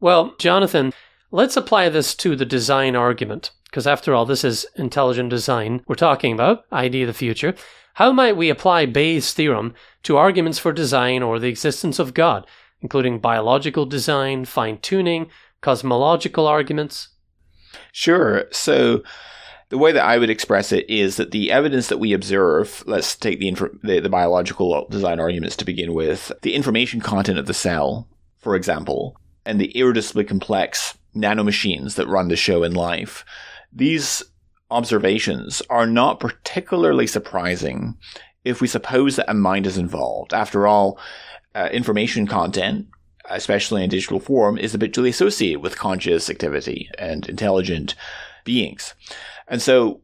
Well, 0.00 0.34
Jonathan, 0.38 0.92
let's 1.30 1.56
apply 1.56 1.88
this 1.88 2.14
to 2.16 2.36
the 2.36 2.44
design 2.44 2.94
argument, 2.96 3.50
because 3.70 3.86
after 3.86 4.14
all, 4.14 4.24
this 4.24 4.44
is 4.44 4.66
intelligent 4.76 5.30
design 5.30 5.82
we're 5.86 5.94
talking 5.94 6.32
about, 6.32 6.64
idea 6.72 7.04
of 7.04 7.08
the 7.08 7.12
future. 7.12 7.54
How 7.94 8.12
might 8.12 8.36
we 8.36 8.50
apply 8.50 8.86
Bayes' 8.86 9.32
theorem 9.32 9.74
to 10.02 10.16
arguments 10.16 10.58
for 10.58 10.72
design 10.72 11.22
or 11.22 11.38
the 11.38 11.48
existence 11.48 11.98
of 11.98 12.14
God, 12.14 12.46
including 12.80 13.18
biological 13.18 13.86
design, 13.86 14.44
fine 14.44 14.78
tuning, 14.78 15.28
cosmological 15.60 16.46
arguments? 16.46 17.08
Sure. 17.92 18.44
So, 18.52 19.02
the 19.68 19.78
way 19.78 19.92
that 19.92 20.04
I 20.04 20.18
would 20.18 20.30
express 20.30 20.70
it 20.70 20.88
is 20.88 21.16
that 21.16 21.32
the 21.32 21.50
evidence 21.50 21.88
that 21.88 21.98
we 21.98 22.12
observe, 22.12 22.84
let's 22.86 23.16
take 23.16 23.40
the, 23.40 23.48
inf- 23.48 23.80
the, 23.82 23.98
the 24.00 24.08
biological 24.08 24.86
design 24.88 25.18
arguments 25.18 25.56
to 25.56 25.64
begin 25.64 25.92
with, 25.92 26.30
the 26.42 26.54
information 26.54 27.00
content 27.00 27.38
of 27.38 27.46
the 27.46 27.54
cell, 27.54 28.08
for 28.38 28.54
example, 28.54 29.20
and 29.44 29.60
the 29.60 29.72
irreducibly 29.74 30.26
complex 30.26 30.96
nanomachines 31.16 31.96
that 31.96 32.06
run 32.06 32.28
the 32.28 32.36
show 32.36 32.62
in 32.62 32.74
life, 32.74 33.24
these 33.76 34.22
observations 34.70 35.62
are 35.68 35.86
not 35.86 36.18
particularly 36.18 37.06
surprising 37.06 37.96
if 38.44 38.60
we 38.60 38.66
suppose 38.66 39.16
that 39.16 39.30
a 39.30 39.34
mind 39.34 39.66
is 39.66 39.78
involved. 39.78 40.32
After 40.32 40.66
all, 40.66 40.98
uh, 41.54 41.68
information 41.72 42.26
content, 42.26 42.86
especially 43.28 43.84
in 43.84 43.90
digital 43.90 44.18
form, 44.18 44.56
is 44.56 44.72
habitually 44.72 45.10
associated 45.10 45.60
with 45.60 45.78
conscious 45.78 46.30
activity 46.30 46.88
and 46.98 47.28
intelligent 47.28 47.94
beings. 48.44 48.94
And 49.46 49.60
so, 49.60 50.00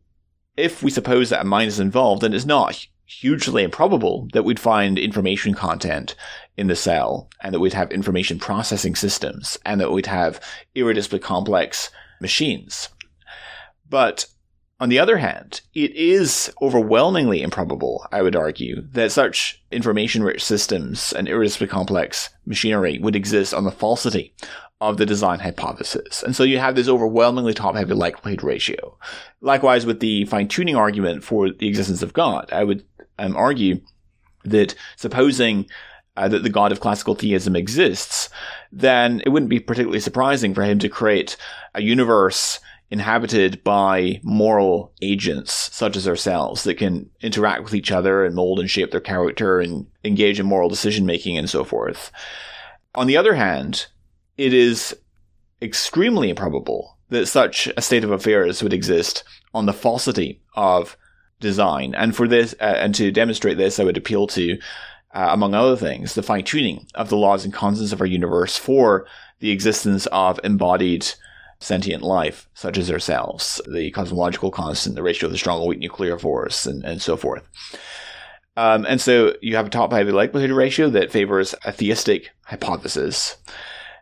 if 0.57 0.83
we 0.83 0.91
suppose 0.91 1.31
that 1.31 1.41
a 1.41 1.45
mind 1.45 1.69
is 1.69 1.81
involved, 1.81 2.23
then 2.23 2.35
it's 2.35 2.45
not 2.45 2.87
hugely 3.07 3.63
improbable 3.63 4.29
that 4.33 4.45
we'd 4.45 4.61
find 4.61 4.99
information 4.99 5.55
content 5.55 6.15
in 6.57 6.67
the 6.67 6.77
cell 6.77 7.31
and 7.41 7.55
that 7.55 7.61
we'd 7.61 7.73
have 7.73 7.91
information 7.91 8.39
processing 8.39 8.95
systems 8.95 9.59
and 9.65 9.81
that 9.81 9.93
we'd 9.93 10.07
have 10.07 10.41
irreducibly 10.77 11.21
complex 11.21 11.91
machines. 12.21 12.89
But 13.93 14.25
on 14.81 14.89
the 14.89 14.99
other 14.99 15.19
hand, 15.19 15.61
it 15.75 15.95
is 15.95 16.51
overwhelmingly 16.63 17.43
improbable, 17.43 18.07
I 18.11 18.23
would 18.23 18.35
argue, 18.35 18.81
that 18.93 19.13
such 19.13 19.63
information 19.71 20.23
rich 20.23 20.43
systems 20.43 21.13
and 21.13 21.29
irreducibly 21.29 21.69
complex 21.69 22.31
machinery 22.47 22.99
would 22.99 23.15
exist 23.15 23.53
on 23.53 23.65
the 23.65 23.71
falsity 23.71 24.35
of 24.81 24.97
the 24.97 25.05
design 25.05 25.41
hypothesis. 25.41 26.23
And 26.23 26.35
so 26.35 26.43
you 26.43 26.59
have 26.59 26.75
this 26.75 26.89
overwhelmingly 26.89 27.53
top 27.53 27.75
heavy 27.75 27.93
likelihood 27.93 28.43
ratio. 28.43 28.97
Likewise, 29.43 29.85
with 29.85 30.01
the 30.01 30.25
fine 30.25 30.49
tuning 30.49 30.75
argument 30.75 31.23
for 31.23 31.51
the 31.51 31.69
existence 31.69 32.01
of 32.01 32.15
God, 32.15 32.51
I 32.51 32.65
would 32.65 32.87
um, 33.19 33.37
argue 33.37 33.83
that 34.45 34.75
supposing 34.97 35.67
uh, 36.17 36.29
that 36.29 36.45
the 36.45 36.49
God 36.51 36.73
of 36.73 36.81
classical 36.81 37.15
theism 37.15 37.57
exists, 37.57 38.31
then 38.73 39.21
it 39.27 39.29
wouldn't 39.29 39.51
be 39.51 39.61
particularly 39.61 40.01
surprising 40.01 40.55
for 40.55 40.63
him 40.63 40.79
to 40.79 40.89
create 40.89 41.37
a 41.75 41.83
universe 41.83 42.59
inhabited 42.93 43.65
by 43.65 44.21
moral 44.23 44.93
agents 45.01 45.71
such 45.75 45.97
as 45.97 46.07
ourselves 46.07 46.65
that 46.65 46.75
can 46.75 47.09
interact 47.23 47.65
with 47.65 47.75
each 47.75 47.91
other 47.91 48.23
and 48.23 48.35
mold 48.35 48.61
and 48.61 48.69
shape 48.69 48.91
their 48.91 49.01
character 49.01 49.61
and 49.61 49.87
engage 50.05 50.39
in 50.39 50.45
moral 50.45 50.69
decision 50.69 51.07
making 51.07 51.39
and 51.39 51.49
so 51.49 51.65
forth. 51.65 52.13
On 52.95 53.07
the 53.07 53.17
other 53.17 53.35
hand, 53.35 53.87
it 54.37 54.53
is 54.53 54.95
extremely 55.63 56.29
improbable 56.29 56.99
that 57.09 57.25
such 57.25 57.67
a 57.79 57.81
state 57.81 58.05
of 58.05 58.11
affairs 58.11 58.63
would 58.63 58.75
exist 58.75 59.25
on 59.55 59.65
the 59.65 59.73
falsity 59.73 60.43
of 60.55 60.95
design. 61.41 61.95
And 61.95 62.15
for 62.15 62.29
this, 62.29 62.55
uh, 62.61 62.75
and 62.77 62.95
to 62.97 63.11
demonstrate 63.11 63.57
this, 63.57 63.81
I 63.81 63.85
would 63.85 63.97
appeal 63.97 64.27
to, 64.29 64.59
uh, 65.15 65.29
among 65.31 65.55
other 65.55 65.77
things, 65.77 66.15
the 66.15 66.23
fine 66.23 66.45
tuning 66.45 66.87
of 66.95 67.09
the 67.09 67.17
laws 67.17 67.43
and 67.47 67.55
constants 67.55 67.93
of 67.95 68.03
our 68.03 68.07
universe 68.07 68.59
for 68.59 69.07
the 69.41 69.51
existence 69.51 70.05
of 70.13 70.39
embodied 70.45 71.11
sentient 71.63 72.03
life, 72.03 72.49
such 72.55 72.77
as 72.77 72.91
ourselves, 72.91 73.61
the 73.71 73.91
cosmological 73.93 74.51
constant, 74.51 74.97
the 74.97 75.03
ratio 75.03 75.27
of 75.27 75.33
the 75.33 75.39
strong 75.39 75.61
and 75.61 75.69
weak 75.69 75.79
nuclear 75.79 76.19
force, 76.19 76.67
and, 76.67 76.85
and 76.85 77.01
so 77.01 77.17
forth. 77.17 77.47
Um, 78.57 78.85
and 78.87 79.01
so 79.01 79.35
you 79.41 79.57
have 79.57 79.67
a 79.67 79.71
top 79.71 79.93
heavy 79.93 80.13
likelihood 80.13 80.51
ratio 80.51 80.91
that 80.91 81.11
favors 81.11 81.55
a 81.65 81.73
theistic 81.73 82.31
hypothesis 82.45 83.37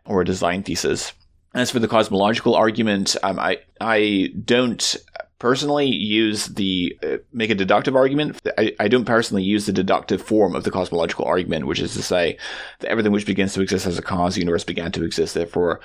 or 0.05 0.21
a 0.21 0.25
design 0.25 0.63
thesis. 0.63 1.13
As 1.53 1.71
for 1.71 1.79
the 1.79 1.87
cosmological 1.87 2.55
argument, 2.55 3.15
um, 3.23 3.37
I 3.37 3.59
I 3.79 4.29
don't 4.43 4.95
personally 5.39 5.87
use 5.87 6.47
the 6.47 6.97
uh, 7.03 7.17
make 7.33 7.49
a 7.49 7.55
deductive 7.55 7.95
argument. 7.95 8.41
I, 8.57 8.73
I 8.79 8.87
don't 8.87 9.05
personally 9.05 9.43
use 9.43 9.65
the 9.65 9.73
deductive 9.73 10.21
form 10.21 10.55
of 10.55 10.63
the 10.63 10.71
cosmological 10.71 11.25
argument, 11.25 11.67
which 11.67 11.79
is 11.79 11.93
to 11.93 12.03
say 12.03 12.37
that 12.79 12.89
everything 12.89 13.11
which 13.11 13.25
begins 13.25 13.53
to 13.53 13.61
exist 13.61 13.85
has 13.85 13.97
a 13.97 14.01
cause, 14.01 14.35
the 14.35 14.41
universe 14.41 14.63
began 14.63 14.91
to 14.93 15.03
exist, 15.03 15.33
therefore 15.33 15.81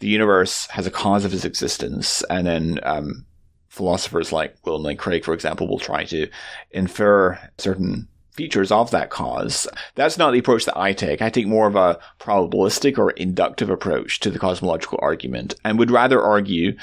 the 0.00 0.08
universe 0.08 0.66
has 0.68 0.86
a 0.86 0.90
cause 0.90 1.24
of 1.24 1.34
its 1.34 1.44
existence, 1.44 2.22
and 2.30 2.46
then 2.46 2.80
um, 2.82 3.26
philosophers 3.68 4.32
like 4.32 4.56
William 4.64 4.84
Lane 4.84 4.96
Craig, 4.96 5.24
for 5.24 5.34
example, 5.34 5.68
will 5.68 5.78
try 5.78 6.04
to 6.04 6.28
infer 6.70 7.38
certain 7.58 8.08
features 8.32 8.70
of 8.70 8.92
that 8.92 9.10
cause. 9.10 9.66
That's 9.96 10.16
not 10.16 10.30
the 10.30 10.38
approach 10.38 10.64
that 10.66 10.78
I 10.78 10.92
take. 10.92 11.20
I 11.20 11.28
take 11.28 11.48
more 11.48 11.66
of 11.66 11.74
a 11.74 11.98
probabilistic 12.20 12.96
or 12.96 13.10
inductive 13.10 13.68
approach 13.68 14.20
to 14.20 14.30
the 14.30 14.38
cosmological 14.38 15.00
argument 15.02 15.56
and 15.64 15.76
would 15.78 15.90
rather 15.90 16.22
argue 16.22 16.76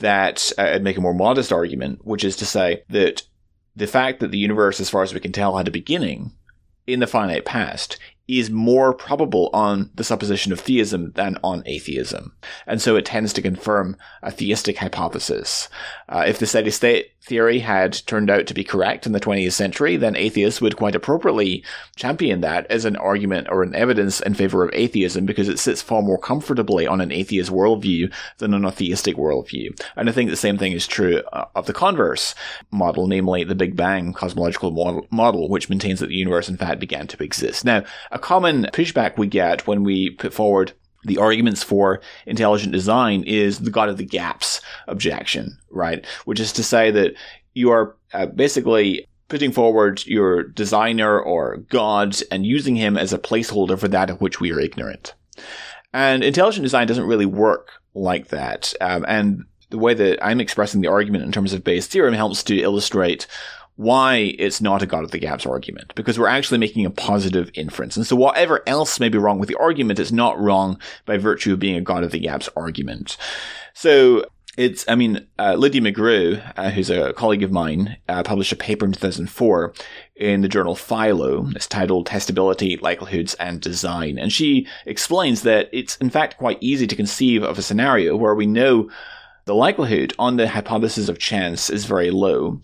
that, 0.00 0.52
uh, 0.58 0.78
make 0.82 0.98
a 0.98 1.00
more 1.00 1.14
modest 1.14 1.52
argument, 1.52 2.04
which 2.04 2.22
is 2.22 2.36
to 2.36 2.44
say 2.44 2.82
that 2.90 3.22
the 3.74 3.86
fact 3.86 4.20
that 4.20 4.30
the 4.30 4.38
universe, 4.38 4.78
as 4.78 4.90
far 4.90 5.02
as 5.02 5.14
we 5.14 5.20
can 5.20 5.32
tell, 5.32 5.56
had 5.56 5.68
a 5.68 5.72
beginning 5.72 6.32
in 6.86 7.00
the 7.00 7.06
finite 7.06 7.46
past 7.46 7.98
is 8.38 8.50
more 8.50 8.92
probable 8.92 9.50
on 9.52 9.90
the 9.94 10.04
supposition 10.04 10.52
of 10.52 10.60
theism 10.60 11.12
than 11.12 11.36
on 11.42 11.62
atheism. 11.66 12.32
And 12.66 12.80
so 12.80 12.96
it 12.96 13.04
tends 13.04 13.32
to 13.32 13.42
confirm 13.42 13.96
a 14.22 14.30
theistic 14.30 14.78
hypothesis. 14.78 15.68
Uh, 16.08 16.24
if 16.26 16.38
the 16.38 16.46
steady 16.46 16.70
state 16.70 17.12
theory 17.22 17.58
had 17.58 17.92
turned 18.06 18.30
out 18.30 18.46
to 18.46 18.54
be 18.54 18.64
correct 18.64 19.06
in 19.06 19.12
the 19.12 19.20
20th 19.20 19.52
century, 19.52 19.96
then 19.96 20.16
atheists 20.16 20.60
would 20.60 20.76
quite 20.76 20.94
appropriately 20.94 21.62
champion 21.96 22.40
that 22.40 22.66
as 22.70 22.84
an 22.84 22.96
argument 22.96 23.46
or 23.50 23.62
an 23.62 23.74
evidence 23.74 24.20
in 24.20 24.34
favor 24.34 24.64
of 24.64 24.70
atheism 24.72 25.26
because 25.26 25.48
it 25.48 25.58
sits 25.58 25.82
far 25.82 26.02
more 26.02 26.18
comfortably 26.18 26.86
on 26.86 27.00
an 27.00 27.12
atheist 27.12 27.50
worldview 27.50 28.12
than 28.38 28.54
on 28.54 28.64
a 28.64 28.72
theistic 28.72 29.16
worldview. 29.16 29.78
And 29.96 30.08
I 30.08 30.12
think 30.12 30.30
the 30.30 30.36
same 30.36 30.56
thing 30.56 30.72
is 30.72 30.86
true 30.86 31.22
uh, 31.32 31.44
of 31.54 31.66
the 31.66 31.72
converse 31.72 32.34
model, 32.70 33.06
namely 33.06 33.44
the 33.44 33.54
Big 33.54 33.76
Bang 33.76 34.12
cosmological 34.12 34.70
model, 34.70 35.06
model, 35.10 35.48
which 35.48 35.68
maintains 35.68 36.00
that 36.00 36.08
the 36.08 36.14
universe 36.14 36.48
in 36.48 36.56
fact 36.56 36.80
began 36.80 37.06
to 37.08 37.22
exist. 37.22 37.64
Now, 37.64 37.84
a 38.10 38.18
common 38.18 38.64
pushback 38.72 39.18
we 39.18 39.26
get 39.26 39.66
when 39.66 39.84
we 39.84 40.10
put 40.10 40.32
forward 40.32 40.72
the 41.04 41.18
arguments 41.18 41.62
for 41.62 42.00
intelligent 42.26 42.72
design 42.72 43.24
is 43.26 43.60
the 43.60 43.70
God 43.70 43.88
of 43.88 43.96
the 43.96 44.04
gaps 44.04 44.60
objection, 44.86 45.58
right? 45.70 46.04
Which 46.24 46.40
is 46.40 46.52
to 46.54 46.62
say 46.62 46.90
that 46.90 47.14
you 47.54 47.70
are 47.70 47.96
uh, 48.12 48.26
basically 48.26 49.06
putting 49.28 49.52
forward 49.52 50.04
your 50.06 50.42
designer 50.42 51.18
or 51.18 51.58
God 51.68 52.16
and 52.30 52.44
using 52.44 52.76
him 52.76 52.98
as 52.98 53.12
a 53.12 53.18
placeholder 53.18 53.78
for 53.78 53.88
that 53.88 54.10
of 54.10 54.20
which 54.20 54.40
we 54.40 54.52
are 54.52 54.60
ignorant. 54.60 55.14
And 55.92 56.22
intelligent 56.22 56.64
design 56.64 56.86
doesn't 56.86 57.06
really 57.06 57.26
work 57.26 57.70
like 57.94 58.28
that. 58.28 58.74
Um, 58.80 59.04
and 59.08 59.44
the 59.70 59.78
way 59.78 59.94
that 59.94 60.24
I'm 60.24 60.40
expressing 60.40 60.80
the 60.80 60.88
argument 60.88 61.24
in 61.24 61.32
terms 61.32 61.52
of 61.52 61.64
Bayes' 61.64 61.86
theorem 61.86 62.14
helps 62.14 62.42
to 62.44 62.60
illustrate 62.60 63.26
why 63.80 64.34
it's 64.38 64.60
not 64.60 64.82
a 64.82 64.86
God 64.86 65.04
of 65.04 65.10
the 65.10 65.18
gaps 65.18 65.46
argument, 65.46 65.94
because 65.94 66.18
we're 66.18 66.26
actually 66.26 66.58
making 66.58 66.84
a 66.84 66.90
positive 66.90 67.50
inference. 67.54 67.96
And 67.96 68.06
so 68.06 68.14
whatever 68.14 68.62
else 68.66 69.00
may 69.00 69.08
be 69.08 69.16
wrong 69.16 69.38
with 69.38 69.48
the 69.48 69.56
argument, 69.56 69.98
it's 69.98 70.12
not 70.12 70.38
wrong 70.38 70.78
by 71.06 71.16
virtue 71.16 71.54
of 71.54 71.60
being 71.60 71.76
a 71.76 71.80
God 71.80 72.04
of 72.04 72.10
the 72.10 72.18
gaps 72.18 72.50
argument. 72.54 73.16
So 73.72 74.26
it's, 74.58 74.84
I 74.86 74.96
mean, 74.96 75.26
uh, 75.38 75.54
Lydia 75.54 75.80
McGrew, 75.80 76.42
uh, 76.58 76.68
who's 76.68 76.90
a 76.90 77.14
colleague 77.14 77.42
of 77.42 77.52
mine, 77.52 77.96
uh, 78.06 78.22
published 78.22 78.52
a 78.52 78.56
paper 78.56 78.84
in 78.84 78.92
2004 78.92 79.72
in 80.16 80.42
the 80.42 80.48
journal 80.48 80.76
Philo. 80.76 81.48
It's 81.56 81.66
titled 81.66 82.06
Testability, 82.06 82.78
Likelihoods, 82.82 83.32
and 83.36 83.62
Design. 83.62 84.18
And 84.18 84.30
she 84.30 84.66
explains 84.84 85.40
that 85.44 85.70
it's 85.72 85.96
in 85.96 86.10
fact 86.10 86.36
quite 86.36 86.58
easy 86.60 86.86
to 86.86 86.96
conceive 86.96 87.42
of 87.42 87.58
a 87.58 87.62
scenario 87.62 88.14
where 88.14 88.34
we 88.34 88.44
know 88.44 88.90
the 89.46 89.54
likelihood 89.54 90.12
on 90.18 90.36
the 90.36 90.48
hypothesis 90.48 91.08
of 91.08 91.18
chance 91.18 91.70
is 91.70 91.86
very 91.86 92.10
low. 92.10 92.60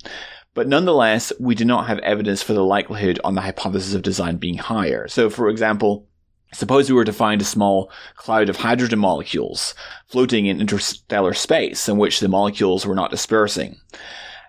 But 0.57 0.69
nonetheless, 0.69 1.35
we 1.39 1.55
do 1.55 1.67
not 1.67 1.87
have 1.87 1.99
evidence 1.99 2.43
for 2.43 2.55
the 2.55 2.65
likelihood 2.65 3.21
on 3.23 3.35
the 3.35 3.43
hypothesis 3.43 3.93
of 3.95 4.01
design 4.01 4.39
being 4.39 4.57
higher. 4.57 5.07
So, 5.07 5.31
for 5.31 5.49
example, 5.49 6.09
Suppose 6.53 6.89
we 6.89 6.95
were 6.95 7.05
to 7.05 7.13
find 7.13 7.43
a 7.43 7.45
small 7.45 7.91
cloud 8.15 8.49
of 8.49 8.57
hydrogen 8.57 9.01
molecules 9.01 9.75
floating 10.07 10.47
in 10.47 10.61
interstellar 10.61 11.35
space 11.35 11.89
in 11.89 11.99
which 11.99 12.21
the 12.21 12.29
molecules 12.29 12.87
were 12.87 12.95
not 12.95 13.11
dispersing. 13.11 13.77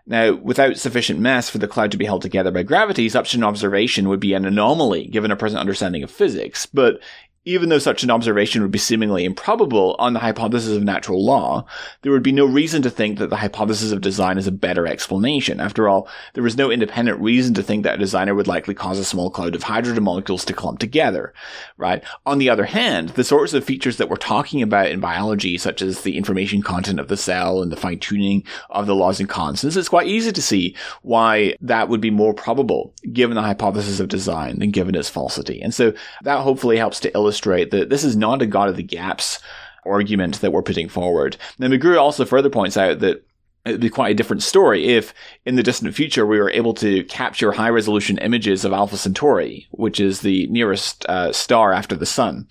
Now, 0.06 0.36
without 0.36 0.78
sufficient 0.78 1.20
mass 1.20 1.50
for 1.50 1.58
the 1.58 1.68
cloud 1.68 1.92
to 1.92 1.98
be 1.98 2.06
held 2.06 2.22
together 2.22 2.52
by 2.52 2.64
gravity, 2.64 3.10
such 3.10 3.34
an 3.34 3.44
observation 3.44 4.08
would 4.08 4.22
be 4.22 4.34
an 4.34 4.46
anomaly 4.46 5.08
given 5.08 5.32
our 5.32 5.38
present 5.38 5.60
understanding 5.60 6.04
of 6.04 6.12
physics. 6.12 6.66
But 6.66 7.02
even 7.48 7.70
though 7.70 7.80
such 7.80 8.04
an 8.04 8.12
observation 8.12 8.62
would 8.62 8.72
be 8.72 8.78
seemingly 8.78 9.24
improbable 9.24 9.96
on 10.00 10.12
the 10.12 10.20
hypothesis 10.20 10.76
of 10.76 10.84
natural 10.84 11.24
law, 11.24 11.66
there 12.02 12.12
would 12.12 12.22
be 12.22 12.34
no 12.34 12.46
reason 12.46 12.82
to 12.82 12.90
think 12.90 13.18
that 13.18 13.30
the 13.30 13.38
hypothesis 13.38 13.94
of 13.94 14.02
design 14.02 14.38
is 14.38 14.48
a 14.48 14.52
better 14.52 14.86
explanation. 14.86 15.62
After 15.62 15.88
all, 15.88 16.10
there 16.34 16.46
is 16.46 16.58
no 16.58 16.70
independent 16.70 17.22
reason 17.22 17.54
to 17.54 17.64
think 17.64 17.84
that 17.84 17.96
a 17.96 18.00
designer 18.00 18.36
would 18.36 18.48
likely 18.48 18.74
cause 18.74 19.00
a 19.00 19.06
small 19.06 19.30
cloud 19.30 19.56
of 19.56 19.64
hydrogen 19.64 20.04
molecules 20.04 20.44
to 20.44 20.54
clump 20.54 20.80
together, 20.80 21.34
right? 21.78 22.04
On 22.26 22.38
the 22.38 22.50
other 22.50 22.66
hand, 22.66 23.10
the 23.10 23.24
sorts 23.24 23.54
of 23.54 23.64
features 23.64 23.96
that 23.96 24.10
we're 24.10 24.18
talking 24.18 24.62
about 24.62 24.92
in 24.92 25.00
biology, 25.00 25.58
such 25.58 25.82
as 25.82 26.02
the 26.02 26.18
information 26.18 26.62
content 26.62 27.00
of 27.00 27.08
the 27.08 27.16
cell 27.16 27.62
and 27.62 27.72
the 27.72 27.78
fine 27.78 28.00
tuning 28.00 28.44
of 28.72 28.88
the 28.88 28.96
laws 28.96 29.22
and 29.22 29.30
constants, 29.30 29.78
it's 29.78 29.88
quite 29.88 30.08
easy 30.08 30.34
to 30.34 30.42
see 30.42 30.76
why 31.02 31.56
that 31.62 31.88
would 31.88 32.02
be 32.02 32.12
more 32.12 32.34
probable 32.34 32.94
given 33.14 33.36
the 33.36 33.42
hypothesis 33.42 34.02
of 34.02 34.10
design 34.10 34.60
than 34.60 34.72
given 34.72 34.96
its 34.96 35.10
falsity. 35.10 35.62
And 35.62 35.74
so 35.74 35.94
that 36.24 36.42
hopefully 36.42 36.76
helps 36.76 37.00
to 37.00 37.14
illustrate 37.16 37.37
illustrate 37.38 37.72
that 37.72 37.90
this 37.90 38.04
is 38.04 38.16
not 38.16 38.42
a 38.42 38.48
God 38.48 38.70
of 38.70 38.76
the 38.76 38.84
gaps 38.84 39.40
argument 39.86 40.42
that 40.42 40.52
we're 40.52 40.64
putting 40.64 40.90
forward. 40.90 41.38
Now, 41.60 41.68
McGrew 41.68 42.00
also 42.00 42.26
further 42.26 42.50
points 42.50 42.76
out 42.76 43.00
that 43.00 43.24
it 43.66 43.72
would 43.72 43.82
be 43.82 43.90
quite 43.90 44.12
a 44.12 44.16
different 44.16 44.44
story 44.44 44.86
if 44.88 45.14
in 45.46 45.56
the 45.56 45.64
distant 45.64 45.94
future 45.94 46.26
we 46.26 46.40
were 46.40 46.50
able 46.50 46.74
to 46.76 47.04
capture 47.06 47.52
high 47.52 47.70
resolution 47.70 48.18
images 48.20 48.66
of 48.66 48.74
Alpha 48.74 48.98
Centauri, 48.98 49.68
which 49.72 50.00
is 50.00 50.22
the 50.22 50.48
nearest 50.48 51.06
uh, 51.08 51.32
star 51.32 51.74
after 51.74 51.96
the 51.96 52.06
sun 52.06 52.48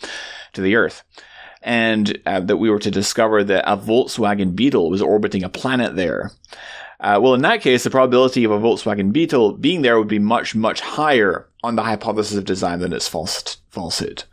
to 0.53 0.61
the 0.61 0.77
Earth. 0.77 1.03
And 1.63 2.19
uh, 2.27 2.41
that 2.41 2.59
we 2.59 2.71
were 2.71 2.79
to 2.79 2.91
discover 2.91 3.43
that 3.45 3.71
a 3.71 3.77
Volkswagen 3.77 4.55
Beetle 4.55 4.89
was 4.89 5.03
orbiting 5.03 5.43
a 5.43 5.49
planet 5.49 5.97
there. 5.97 6.31
Uh, 7.01 7.19
well, 7.21 7.35
in 7.35 7.43
that 7.43 7.61
case, 7.61 7.83
the 7.83 7.91
probability 7.91 8.45
of 8.45 8.51
a 8.51 8.59
Volkswagen 8.59 9.13
Beetle 9.13 9.55
being 9.55 9.83
there 9.83 9.99
would 9.99 10.09
be 10.09 10.19
much, 10.19 10.55
much 10.55 10.81
higher 10.81 11.49
on 11.67 11.77
the 11.77 11.83
hypothesis 11.83 12.37
of 12.37 12.45
design 12.45 12.79
than 12.79 12.93
its 12.93 13.09
false- 13.09 13.59
falsehood. 13.71 14.25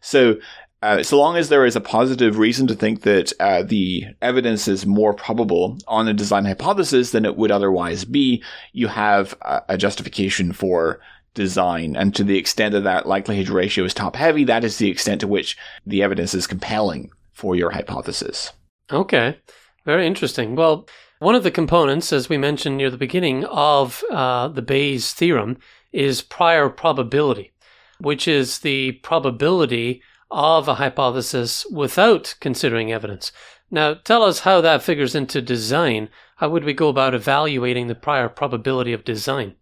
So, 0.00 0.36
uh, 0.82 1.02
so 1.02 1.16
long 1.18 1.36
as 1.36 1.48
there 1.48 1.64
is 1.64 1.76
a 1.76 1.80
positive 1.80 2.38
reason 2.38 2.66
to 2.66 2.74
think 2.74 3.02
that 3.02 3.32
uh, 3.40 3.62
the 3.62 4.04
evidence 4.20 4.66
is 4.68 4.84
more 4.84 5.14
probable 5.14 5.78
on 5.86 6.08
a 6.08 6.12
design 6.12 6.44
hypothesis 6.44 7.12
than 7.12 7.24
it 7.24 7.36
would 7.36 7.50
otherwise 7.50 8.04
be, 8.04 8.42
you 8.72 8.88
have 8.88 9.34
a, 9.42 9.62
a 9.70 9.78
justification 9.78 10.52
for 10.52 11.00
design. 11.34 11.96
And 11.96 12.14
to 12.16 12.24
the 12.24 12.36
extent 12.36 12.72
that 12.72 12.84
that 12.84 13.06
likelihood 13.06 13.48
ratio 13.48 13.84
is 13.84 13.94
top 13.94 14.16
heavy, 14.16 14.44
that 14.44 14.64
is 14.64 14.76
the 14.76 14.90
extent 14.90 15.20
to 15.20 15.28
which 15.28 15.56
the 15.86 16.02
evidence 16.02 16.34
is 16.34 16.46
compelling 16.46 17.10
for 17.32 17.54
your 17.56 17.70
hypothesis. 17.70 18.52
Okay. 18.90 19.38
Very 19.86 20.06
interesting. 20.06 20.56
Well, 20.56 20.86
one 21.20 21.36
of 21.36 21.44
the 21.44 21.50
components, 21.52 22.12
as 22.12 22.28
we 22.28 22.36
mentioned 22.36 22.76
near 22.76 22.90
the 22.90 22.96
beginning, 22.96 23.44
of 23.44 24.02
uh, 24.10 24.48
the 24.48 24.62
Bayes 24.62 25.12
theorem 25.12 25.58
is 25.92 26.22
prior 26.22 26.68
probability, 26.68 27.52
which 27.98 28.26
is 28.26 28.60
the 28.60 28.92
probability 28.92 30.02
of 30.30 30.66
a 30.66 30.74
hypothesis 30.74 31.66
without 31.70 32.34
considering 32.40 32.92
evidence. 32.92 33.32
Now, 33.70 33.94
tell 33.94 34.22
us 34.22 34.40
how 34.40 34.60
that 34.60 34.82
figures 34.82 35.14
into 35.14 35.40
design. 35.42 36.08
How 36.36 36.48
would 36.48 36.64
we 36.64 36.74
go 36.74 36.88
about 36.88 37.14
evaluating 37.14 37.86
the 37.86 37.94
prior 37.94 38.28
probability 38.28 38.92
of 38.92 39.04
design? 39.04 39.54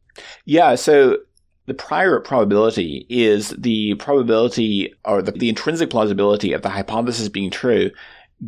Yeah, 0.45 0.75
so 0.75 1.19
the 1.67 1.75
prior 1.75 2.19
probability 2.19 3.07
is 3.09 3.51
the 3.51 3.95
probability 3.95 4.93
or 5.05 5.23
the, 5.23 5.33
the 5.33 5.49
intrinsic 5.49 5.91
plausibility 5.91 6.53
of 6.53 6.63
the 6.63 6.69
hypothesis 6.69 7.29
being 7.29 7.51
true 7.51 7.91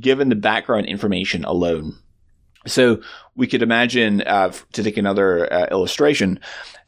given 0.01 0.29
the 0.29 0.35
background 0.35 0.87
information 0.87 1.45
alone. 1.45 1.97
So 2.67 3.01
we 3.37 3.47
could 3.47 3.63
imagine, 3.63 4.23
uh, 4.23 4.53
to 4.73 4.83
take 4.83 4.97
another 4.97 5.53
uh, 5.53 5.67
illustration, 5.71 6.41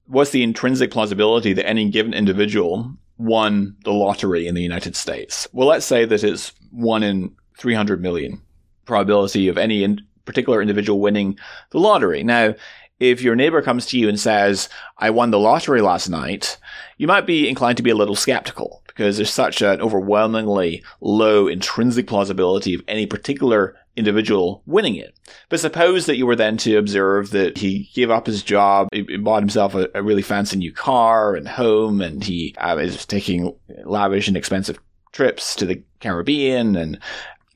what's 0.06 0.30
the 0.30 0.42
intrinsic 0.42 0.90
plausibility 0.90 1.52
that 1.52 1.66
any 1.66 1.88
given 1.90 2.14
individual 2.14 2.94
won 3.18 3.76
the 3.84 3.92
lottery 3.92 4.46
in 4.46 4.54
the 4.54 4.62
United 4.62 4.96
States? 4.96 5.48
Well, 5.52 5.68
let's 5.68 5.86
say 5.86 6.04
that 6.04 6.24
it's 6.24 6.52
one 6.70 7.02
in 7.02 7.34
300 7.58 8.00
million 8.00 8.40
probability 8.84 9.48
of 9.48 9.56
any 9.58 9.84
in 9.84 10.00
particular 10.24 10.60
individual 10.60 11.00
winning 11.00 11.38
the 11.70 11.78
lottery. 11.78 12.22
Now, 12.22 12.54
if 13.00 13.22
your 13.22 13.34
neighbor 13.34 13.60
comes 13.60 13.86
to 13.86 13.98
you 13.98 14.08
and 14.08 14.18
says, 14.18 14.68
I 14.98 15.10
won 15.10 15.30
the 15.30 15.38
lottery 15.38 15.80
last 15.80 16.08
night, 16.08 16.58
you 16.96 17.06
might 17.06 17.26
be 17.26 17.48
inclined 17.48 17.76
to 17.78 17.82
be 17.82 17.90
a 17.90 17.96
little 17.96 18.14
skeptical 18.14 18.82
because 18.86 19.16
there's 19.16 19.32
such 19.32 19.62
an 19.62 19.80
overwhelmingly 19.80 20.82
low 21.00 21.48
intrinsic 21.48 22.06
plausibility 22.06 22.74
of 22.74 22.82
any 22.86 23.06
particular 23.06 23.76
individual 23.96 24.62
winning 24.66 24.96
it. 24.96 25.14
But 25.48 25.60
suppose 25.60 26.06
that 26.06 26.16
you 26.16 26.26
were 26.26 26.36
then 26.36 26.56
to 26.58 26.76
observe 26.76 27.30
that 27.30 27.58
he 27.58 27.90
gave 27.94 28.10
up 28.10 28.26
his 28.26 28.42
job, 28.42 28.88
he 28.92 29.02
bought 29.16 29.42
himself 29.42 29.74
a, 29.74 29.88
a 29.94 30.02
really 30.02 30.22
fancy 30.22 30.56
new 30.56 30.72
car 30.72 31.34
and 31.36 31.46
home, 31.46 32.00
and 32.00 32.22
he 32.22 32.54
uh, 32.58 32.76
is 32.78 33.06
taking 33.06 33.54
lavish 33.84 34.28
and 34.28 34.36
expensive 34.36 34.78
trips 35.12 35.54
to 35.56 35.66
the 35.66 35.82
Caribbean 36.00 36.76
and 36.76 36.98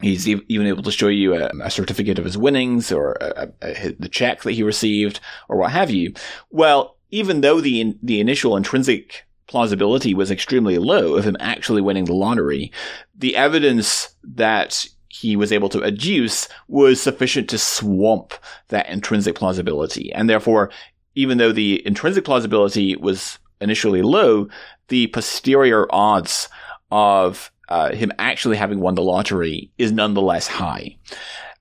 He's 0.01 0.29
even 0.29 0.67
able 0.67 0.85
to 0.85 0.93
show 0.93 1.09
you 1.09 1.35
a, 1.35 1.51
a 1.61 1.71
certificate 1.71 2.21
of 2.21 2.25
his 2.25 2.39
winnings 2.39 2.93
or 2.93 3.17
a, 3.21 3.49
a, 3.63 3.97
the 3.99 4.09
check 4.09 4.43
that 4.43 4.53
he 4.53 4.63
received 4.63 5.19
or 5.49 5.57
what 5.57 5.73
have 5.73 5.91
you. 5.91 6.15
Well, 6.51 6.97
even 7.11 7.41
though 7.41 7.61
the 7.61 7.97
the 8.01 8.21
initial 8.21 8.57
intrinsic 8.57 9.27
plausibility 9.49 10.15
was 10.15 10.31
extremely 10.31 10.79
low 10.79 11.15
of 11.15 11.25
him 11.25 11.37
actually 11.41 11.83
winning 11.83 12.05
the 12.05 12.15
lottery, 12.15 12.71
the 13.17 13.35
evidence 13.35 14.15
that 14.23 14.87
he 15.09 15.37
was 15.37 15.53
able 15.53 15.69
to 15.71 15.79
adduce 15.81 16.49
was 16.69 17.01
sufficient 17.01 17.49
to 17.51 17.59
swamp 17.59 18.35
that 18.69 18.89
intrinsic 18.89 19.35
plausibility. 19.35 20.13
And 20.13 20.29
therefore, 20.29 20.71
even 21.15 21.39
though 21.39 21.53
the 21.53 21.85
intrinsic 21.87 22.25
plausibility 22.25 22.95
was 22.97 23.39
initially 23.61 24.03
low, 24.03 24.49
the 24.89 25.09
posterior 25.09 25.87
odds 25.91 26.49
of 26.91 27.51
uh, 27.69 27.93
him 27.93 28.13
actually 28.19 28.57
having 28.57 28.81
won 28.81 28.95
the 28.95 29.03
lottery 29.03 29.71
is 29.79 29.93
nonetheless 29.93 30.47
high. 30.47 30.97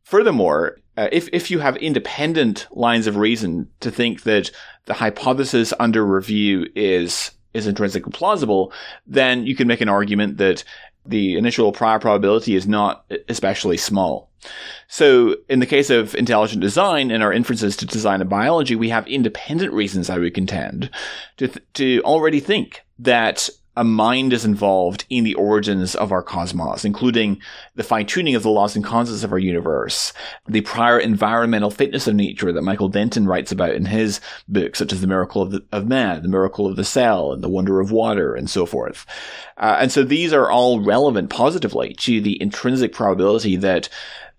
Furthermore, 0.04 0.78
uh, 0.96 1.10
if, 1.12 1.28
if 1.34 1.52
you 1.52 1.60
have 1.60 1.76
independent 1.78 2.68
lines 2.72 3.08
of 3.08 3.18
reason 3.18 3.70
to 3.82 3.92
think 3.92 4.24
that 4.24 4.52
the 4.86 4.94
hypothesis 4.94 5.74
under 5.80 6.06
review 6.06 6.68
is 6.76 7.32
is 7.54 7.66
intrinsically 7.66 8.12
plausible, 8.12 8.72
then 9.08 9.46
you 9.46 9.56
can 9.56 9.68
make 9.68 9.82
an 9.82 9.90
argument 9.90 10.38
that 10.38 10.64
the 11.10 11.38
initial 11.38 11.72
prior 11.72 12.00
probability 12.00 12.56
is 12.56 12.68
not 12.68 13.06
especially 13.30 13.78
small. 13.78 14.30
So 14.88 15.36
in 15.50 15.60
the 15.60 15.66
case 15.66 15.90
of 15.90 16.16
intelligent 16.16 16.62
design 16.62 17.12
and 17.12 17.24
our 17.24 17.34
inferences 17.34 17.76
to 17.78 17.86
design 17.86 18.22
and 18.22 18.30
biology, 18.30 18.76
we 18.76 18.90
have 18.90 19.08
independent 19.08 19.74
reasons, 19.74 20.10
I 20.10 20.18
would 20.18 20.34
contend, 20.34 20.90
to, 21.38 21.48
th- 21.48 21.66
to 21.74 22.02
already 22.04 22.40
think 22.40 22.82
that 23.00 23.50
a 23.78 23.84
mind 23.84 24.34
is 24.34 24.44
involved 24.44 25.06
in 25.08 25.24
the 25.24 25.36
origins 25.36 25.96
of 25.96 26.12
our 26.12 26.24
cosmos, 26.24 26.84
including 26.84 27.40
the 27.76 27.84
fine 27.84 28.08
tuning 28.08 28.34
of 28.34 28.42
the 28.42 28.50
laws 28.50 28.76
and 28.76 28.84
constants 28.84 29.24
of 29.24 29.32
our 29.32 29.38
universe, 29.38 30.14
the 30.48 30.62
prior 30.62 31.00
environmental 31.00 31.70
fitness 31.70 32.08
of 32.08 32.16
nature 32.16 32.52
that 32.52 32.64
Michael 32.64 32.90
Denton 32.90 33.28
writes 33.28 33.52
about 33.52 33.76
in 33.76 33.86
his 33.86 34.20
books, 34.48 34.80
such 34.80 34.92
as 34.92 35.00
The 35.00 35.08
Miracle 35.08 35.44
of, 35.44 35.52
the, 35.52 35.64
of 35.72 35.88
Man, 35.88 36.24
The 36.24 36.28
Miracle 36.28 36.66
of 36.66 36.76
the 36.76 36.84
Cell, 36.84 37.32
and 37.32 37.44
The 37.44 37.50
Wonder 37.50 37.80
of 37.80 37.92
Water, 37.92 38.34
and 38.34 38.50
so 38.50 38.66
forth. 38.66 39.06
Uh, 39.58 39.78
and 39.80 39.92
so 39.92 40.04
these 40.04 40.34
are 40.34 40.50
all 40.50 40.84
relevant 40.84 41.30
positively 41.30 41.94
to 42.00 42.20
the 42.20 42.42
intrinsic 42.42 42.94
probability 42.94 43.58
that 43.58 43.90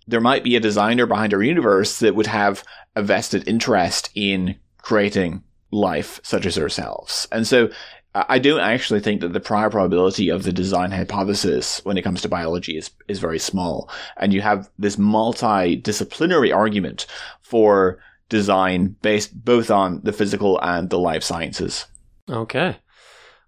there 0.09 0.21
might 0.21 0.43
be 0.43 0.57
a 0.57 0.61
designer 0.61 1.07
behind 1.07 1.33
our 1.33 1.43
universe 1.43 2.01
that 2.01 2.17
would 2.17 2.27
have 2.27 2.65
a 2.97 3.03
vested 3.05 3.47
interest 3.47 4.11
in 4.17 4.57
creating 4.83 5.45
life 5.71 6.19
such 6.25 6.47
as 6.47 6.59
ourselves. 6.59 7.29
And 7.31 7.47
so 7.47 7.69
I 8.15 8.39
don't 8.39 8.61
actually 8.61 9.01
think 9.01 9.21
that 9.21 9.33
the 9.33 9.41
prior 9.41 9.71
probability 9.71 10.31
of 10.31 10.43
the 10.43 10.53
design 10.53 10.91
hypothesis 10.91 11.85
when 11.85 11.99
it 11.99 12.03
comes 12.03 12.23
to 12.23 12.29
biology 12.29 12.77
is, 12.77 12.91
is 13.07 13.19
very 13.19 13.39
small. 13.39 13.91
And 14.17 14.33
you 14.33 14.41
have 14.41 14.71
this 14.79 14.97
multidisciplinary 14.97 16.55
argument 16.55 17.07
for 17.43 17.99
design 18.29 18.97
based 19.03 19.45
both 19.45 19.71
on 19.71 20.01
the 20.03 20.13
physical 20.13 20.59
and 20.63 20.89
the 20.89 20.99
life 20.99 21.23
sciences. 21.23 21.87
Okay. 22.29 22.79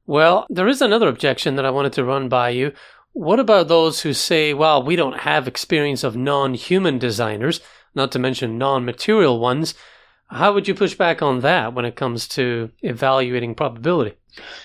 Well, 0.07 0.46
there 0.51 0.68
is 0.68 0.83
another 0.83 1.09
objection 1.09 1.57
that 1.57 1.66
I 1.66 1.70
wanted 1.70 1.92
to 1.94 2.05
run 2.05 2.29
by 2.29 2.51
you. 2.51 2.73
What 3.12 3.40
about 3.40 3.68
those 3.68 4.03
who 4.03 4.12
say, 4.12 4.55
well, 4.55 4.83
we 4.83 4.94
don't 4.94 5.20
have 5.20 5.49
experience 5.49 6.05
of 6.05 6.16
non 6.16 6.55
human 6.55 6.99
designers, 6.99 7.61
not 7.94 8.12
to 8.12 8.18
mention 8.18 8.59
non 8.59 8.85
material 8.85 9.40
ones? 9.40 9.75
How 10.29 10.53
would 10.53 10.68
you 10.68 10.75
push 10.75 10.94
back 10.94 11.23
on 11.23 11.40
that 11.40 11.75
when 11.75 11.85
it 11.85 11.96
comes 11.96 12.29
to 12.29 12.70
evaluating 12.83 13.55
probability? 13.55 14.16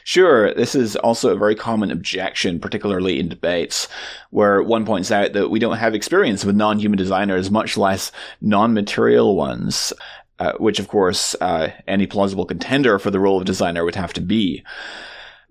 Sure, 0.04 0.54
this 0.54 0.75
is 0.75 0.95
also 0.97 1.34
a 1.34 1.38
very 1.38 1.56
common 1.56 1.91
objection, 1.91 2.60
particularly 2.60 3.19
in 3.19 3.30
debates, 3.30 3.88
where 4.30 4.62
one 4.62 4.86
points 4.86 5.12
out 5.12 5.34
that 5.34 5.49
we 5.49 5.60
don't 5.60 5.78
have 5.78 5.95
experience 5.95 6.45
with 6.45 6.56
non 6.56 6.80
human 6.80 6.97
designers, 6.97 7.51
much 7.51 7.78
less 7.78 8.12
non 8.41 8.73
material 8.73 9.36
ones, 9.36 9.93
uh, 10.39 10.54
which, 10.54 10.80
of 10.80 10.88
course, 10.88 11.36
uh, 11.41 11.71
any 11.88 12.06
plausible 12.06 12.45
contender 12.45 12.99
for 12.99 13.12
the 13.12 13.19
role 13.19 13.39
of 13.39 13.45
designer 13.45 13.84
would 13.84 13.95
have 13.95 14.13
to 14.13 14.21
be. 14.21 14.63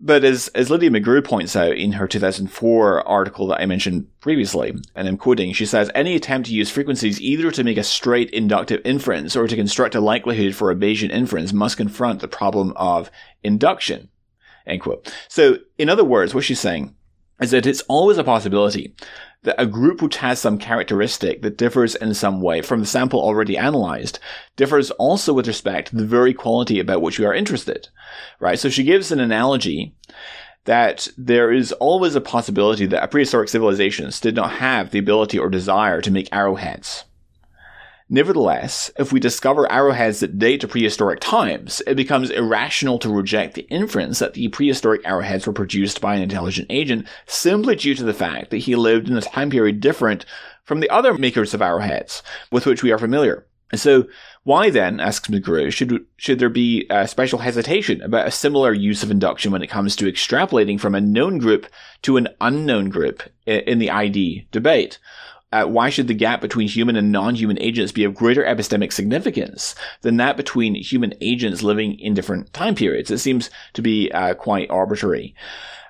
But 0.00 0.24
as, 0.24 0.48
as 0.48 0.70
Lydia 0.70 0.90
McGrew 0.90 1.24
points 1.24 1.54
out 1.54 1.76
in 1.76 1.92
her 1.92 2.08
2004 2.08 3.06
article 3.06 3.46
that 3.48 3.60
I 3.60 3.66
mentioned 3.66 4.08
previously, 4.20 4.74
and 4.94 5.08
I'm 5.08 5.16
quoting, 5.16 5.52
she 5.52 5.66
says, 5.66 5.90
any 5.94 6.14
attempt 6.14 6.48
to 6.48 6.54
use 6.54 6.70
frequencies 6.70 7.20
either 7.20 7.50
to 7.52 7.64
make 7.64 7.76
a 7.76 7.84
straight 7.84 8.30
inductive 8.30 8.80
inference 8.84 9.36
or 9.36 9.46
to 9.46 9.56
construct 9.56 9.94
a 9.94 10.00
likelihood 10.00 10.54
for 10.54 10.70
a 10.70 10.76
Bayesian 10.76 11.10
inference 11.10 11.52
must 11.52 11.76
confront 11.76 12.20
the 12.20 12.28
problem 12.28 12.72
of 12.76 13.10
induction. 13.42 14.08
End 14.66 14.80
quote. 14.80 15.14
So, 15.28 15.58
in 15.78 15.88
other 15.88 16.04
words, 16.04 16.34
what 16.34 16.44
she's 16.44 16.60
saying 16.60 16.94
is 17.40 17.50
that 17.50 17.66
it's 17.66 17.82
always 17.82 18.18
a 18.18 18.24
possibility 18.24 18.94
that 19.42 19.60
a 19.60 19.66
group 19.66 20.00
which 20.02 20.16
has 20.16 20.38
some 20.38 20.58
characteristic 20.58 21.42
that 21.42 21.58
differs 21.58 21.94
in 21.94 22.14
some 22.14 22.40
way 22.40 22.62
from 22.62 22.80
the 22.80 22.86
sample 22.86 23.20
already 23.20 23.56
analyzed 23.56 24.18
differs 24.56 24.90
also 24.92 25.32
with 25.32 25.46
respect 25.46 25.88
to 25.88 25.96
the 25.96 26.06
very 26.06 26.32
quality 26.32 26.80
about 26.80 27.02
which 27.02 27.18
we 27.18 27.24
are 27.24 27.34
interested, 27.34 27.88
right? 28.40 28.58
So 28.58 28.68
she 28.68 28.84
gives 28.84 29.12
an 29.12 29.20
analogy 29.20 29.94
that 30.64 31.08
there 31.18 31.52
is 31.52 31.72
always 31.72 32.14
a 32.14 32.20
possibility 32.20 32.86
that 32.86 33.10
prehistoric 33.10 33.50
civilizations 33.50 34.18
did 34.18 34.34
not 34.34 34.52
have 34.52 34.90
the 34.90 34.98
ability 34.98 35.38
or 35.38 35.50
desire 35.50 36.00
to 36.00 36.10
make 36.10 36.28
arrowheads. 36.32 37.04
Nevertheless, 38.14 38.92
if 38.96 39.12
we 39.12 39.18
discover 39.18 39.70
arrowheads 39.72 40.20
that 40.20 40.38
date 40.38 40.60
to 40.60 40.68
prehistoric 40.68 41.18
times, 41.18 41.82
it 41.84 41.96
becomes 41.96 42.30
irrational 42.30 43.00
to 43.00 43.08
reject 43.08 43.54
the 43.54 43.66
inference 43.70 44.20
that 44.20 44.34
the 44.34 44.46
prehistoric 44.46 45.00
arrowheads 45.04 45.48
were 45.48 45.52
produced 45.52 46.00
by 46.00 46.14
an 46.14 46.22
intelligent 46.22 46.68
agent 46.70 47.08
simply 47.26 47.74
due 47.74 47.96
to 47.96 48.04
the 48.04 48.14
fact 48.14 48.50
that 48.52 48.58
he 48.58 48.76
lived 48.76 49.08
in 49.08 49.16
a 49.16 49.20
time 49.20 49.50
period 49.50 49.80
different 49.80 50.24
from 50.62 50.78
the 50.78 50.88
other 50.90 51.14
makers 51.14 51.54
of 51.54 51.60
arrowheads 51.60 52.22
with 52.52 52.66
which 52.66 52.84
we 52.84 52.92
are 52.92 52.98
familiar. 52.98 53.48
And 53.72 53.80
so, 53.80 54.06
why 54.44 54.70
then, 54.70 55.00
asks 55.00 55.28
McGrew, 55.28 55.72
should, 55.72 56.06
should 56.16 56.38
there 56.38 56.48
be 56.48 56.86
a 56.90 57.08
special 57.08 57.40
hesitation 57.40 58.00
about 58.00 58.28
a 58.28 58.30
similar 58.30 58.72
use 58.72 59.02
of 59.02 59.10
induction 59.10 59.50
when 59.50 59.62
it 59.62 59.70
comes 59.70 59.96
to 59.96 60.04
extrapolating 60.04 60.78
from 60.78 60.94
a 60.94 61.00
known 61.00 61.38
group 61.38 61.66
to 62.02 62.16
an 62.16 62.28
unknown 62.40 62.90
group 62.90 63.24
in 63.44 63.80
the 63.80 63.90
ID 63.90 64.46
debate? 64.52 65.00
Uh, 65.54 65.64
why 65.66 65.88
should 65.88 66.08
the 66.08 66.14
gap 66.14 66.40
between 66.40 66.66
human 66.66 66.96
and 66.96 67.12
non-human 67.12 67.56
agents 67.60 67.92
be 67.92 68.02
of 68.02 68.12
greater 68.12 68.42
epistemic 68.42 68.92
significance 68.92 69.76
than 70.00 70.16
that 70.16 70.36
between 70.36 70.74
human 70.74 71.14
agents 71.20 71.62
living 71.62 71.96
in 72.00 72.12
different 72.12 72.52
time 72.52 72.74
periods? 72.74 73.08
It 73.08 73.18
seems 73.18 73.50
to 73.74 73.80
be 73.80 74.10
uh, 74.10 74.34
quite 74.34 74.68
arbitrary. 74.68 75.32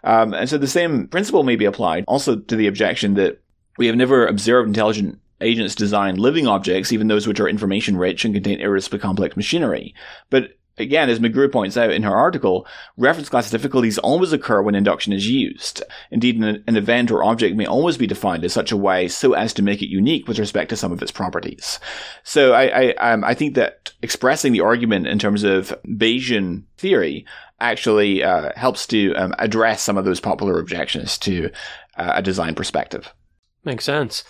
Um, 0.05 0.35
and 0.35 0.50
so 0.50 0.59
the 0.59 0.66
same 0.66 1.09
principle 1.09 1.44
may 1.44 1.57
be 1.57 1.64
applied 1.64 2.05
also 2.07 2.37
to 2.37 2.57
the 2.57 2.66
objection 2.66 3.14
that 3.14 3.40
we 3.79 3.87
have 3.87 3.96
never 3.96 4.27
observed 4.27 4.68
intelligent 4.68 5.18
agents 5.40 5.74
design 5.74 6.16
living 6.16 6.46
objects, 6.46 6.92
even 6.92 7.09
those 7.09 7.27
which 7.27 7.40
are 7.40 7.48
information 7.48 7.96
rich 7.96 8.27
and 8.27 8.35
contain 8.35 8.61
irreducibly 8.61 9.00
complex 9.00 9.35
machinery. 9.35 9.94
But 10.29 10.59
Again, 10.76 11.08
as 11.08 11.20
McGrew 11.20 11.52
points 11.52 11.76
out 11.76 11.92
in 11.92 12.02
her 12.02 12.14
article, 12.14 12.66
reference 12.96 13.28
class 13.28 13.50
difficulties 13.50 13.96
always 13.98 14.32
occur 14.32 14.60
when 14.60 14.74
induction 14.74 15.12
is 15.12 15.28
used. 15.28 15.84
Indeed, 16.10 16.42
an, 16.42 16.64
an, 16.66 16.76
event 16.76 17.12
or 17.12 17.22
object 17.22 17.54
may 17.54 17.66
always 17.66 17.96
be 17.96 18.08
defined 18.08 18.42
in 18.42 18.50
such 18.50 18.72
a 18.72 18.76
way 18.76 19.06
so 19.06 19.34
as 19.34 19.52
to 19.54 19.62
make 19.62 19.82
it 19.82 19.88
unique 19.88 20.26
with 20.26 20.38
respect 20.38 20.70
to 20.70 20.76
some 20.76 20.90
of 20.90 21.00
its 21.00 21.12
properties. 21.12 21.78
So 22.24 22.54
I, 22.54 22.64
I, 22.64 23.12
um, 23.12 23.22
I 23.22 23.34
think 23.34 23.54
that 23.54 23.92
expressing 24.02 24.52
the 24.52 24.62
argument 24.62 25.06
in 25.06 25.20
terms 25.20 25.44
of 25.44 25.72
Bayesian 25.87 26.64
theory 26.76 27.24
actually 27.60 28.24
uh, 28.24 28.50
helps 28.56 28.87
to 28.88 29.14
um, 29.14 29.32
address 29.38 29.80
some 29.80 29.96
of 29.96 30.04
those 30.04 30.18
popular 30.18 30.58
objections 30.58 31.18
to 31.18 31.50
uh, 31.96 32.12
a 32.16 32.22
design 32.22 32.56
perspective. 32.56 33.14
Makes 33.64 33.84
sense. 33.84 34.24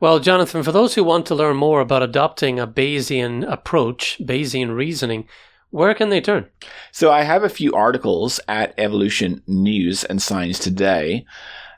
Well, 0.00 0.20
Jonathan, 0.20 0.62
for 0.62 0.70
those 0.70 0.94
who 0.94 1.02
want 1.02 1.26
to 1.26 1.34
learn 1.34 1.56
more 1.56 1.80
about 1.80 2.04
adopting 2.04 2.60
a 2.60 2.68
Bayesian 2.68 3.50
approach, 3.50 4.18
Bayesian 4.20 4.76
reasoning, 4.76 5.26
where 5.70 5.94
can 5.94 6.08
they 6.08 6.20
turn? 6.20 6.46
So 6.92 7.10
I 7.10 7.22
have 7.22 7.44
a 7.44 7.48
few 7.48 7.72
articles 7.72 8.40
at 8.48 8.74
Evolution 8.78 9.42
News 9.46 10.04
and 10.04 10.20
Science 10.20 10.58
Today 10.58 11.24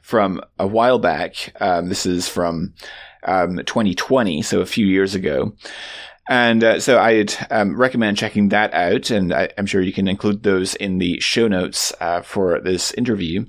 from 0.02 0.40
a 0.58 0.66
while 0.66 0.98
back. 0.98 1.54
Um, 1.60 1.88
this 1.88 2.06
is 2.06 2.28
from 2.28 2.74
um, 3.24 3.58
2020, 3.58 4.42
so 4.42 4.60
a 4.60 4.66
few 4.66 4.86
years 4.86 5.14
ago. 5.14 5.54
And 6.28 6.62
uh, 6.62 6.80
so 6.80 6.98
I'd 6.98 7.34
um, 7.50 7.76
recommend 7.76 8.16
checking 8.16 8.50
that 8.50 8.72
out, 8.72 9.10
and 9.10 9.32
I, 9.32 9.48
am 9.58 9.66
sure 9.66 9.80
you 9.80 9.92
can 9.92 10.06
include 10.06 10.44
those 10.44 10.76
in 10.76 10.98
the 10.98 11.18
show 11.18 11.48
notes 11.48 11.92
uh, 12.00 12.22
for 12.22 12.60
this 12.60 12.92
interview. 12.92 13.46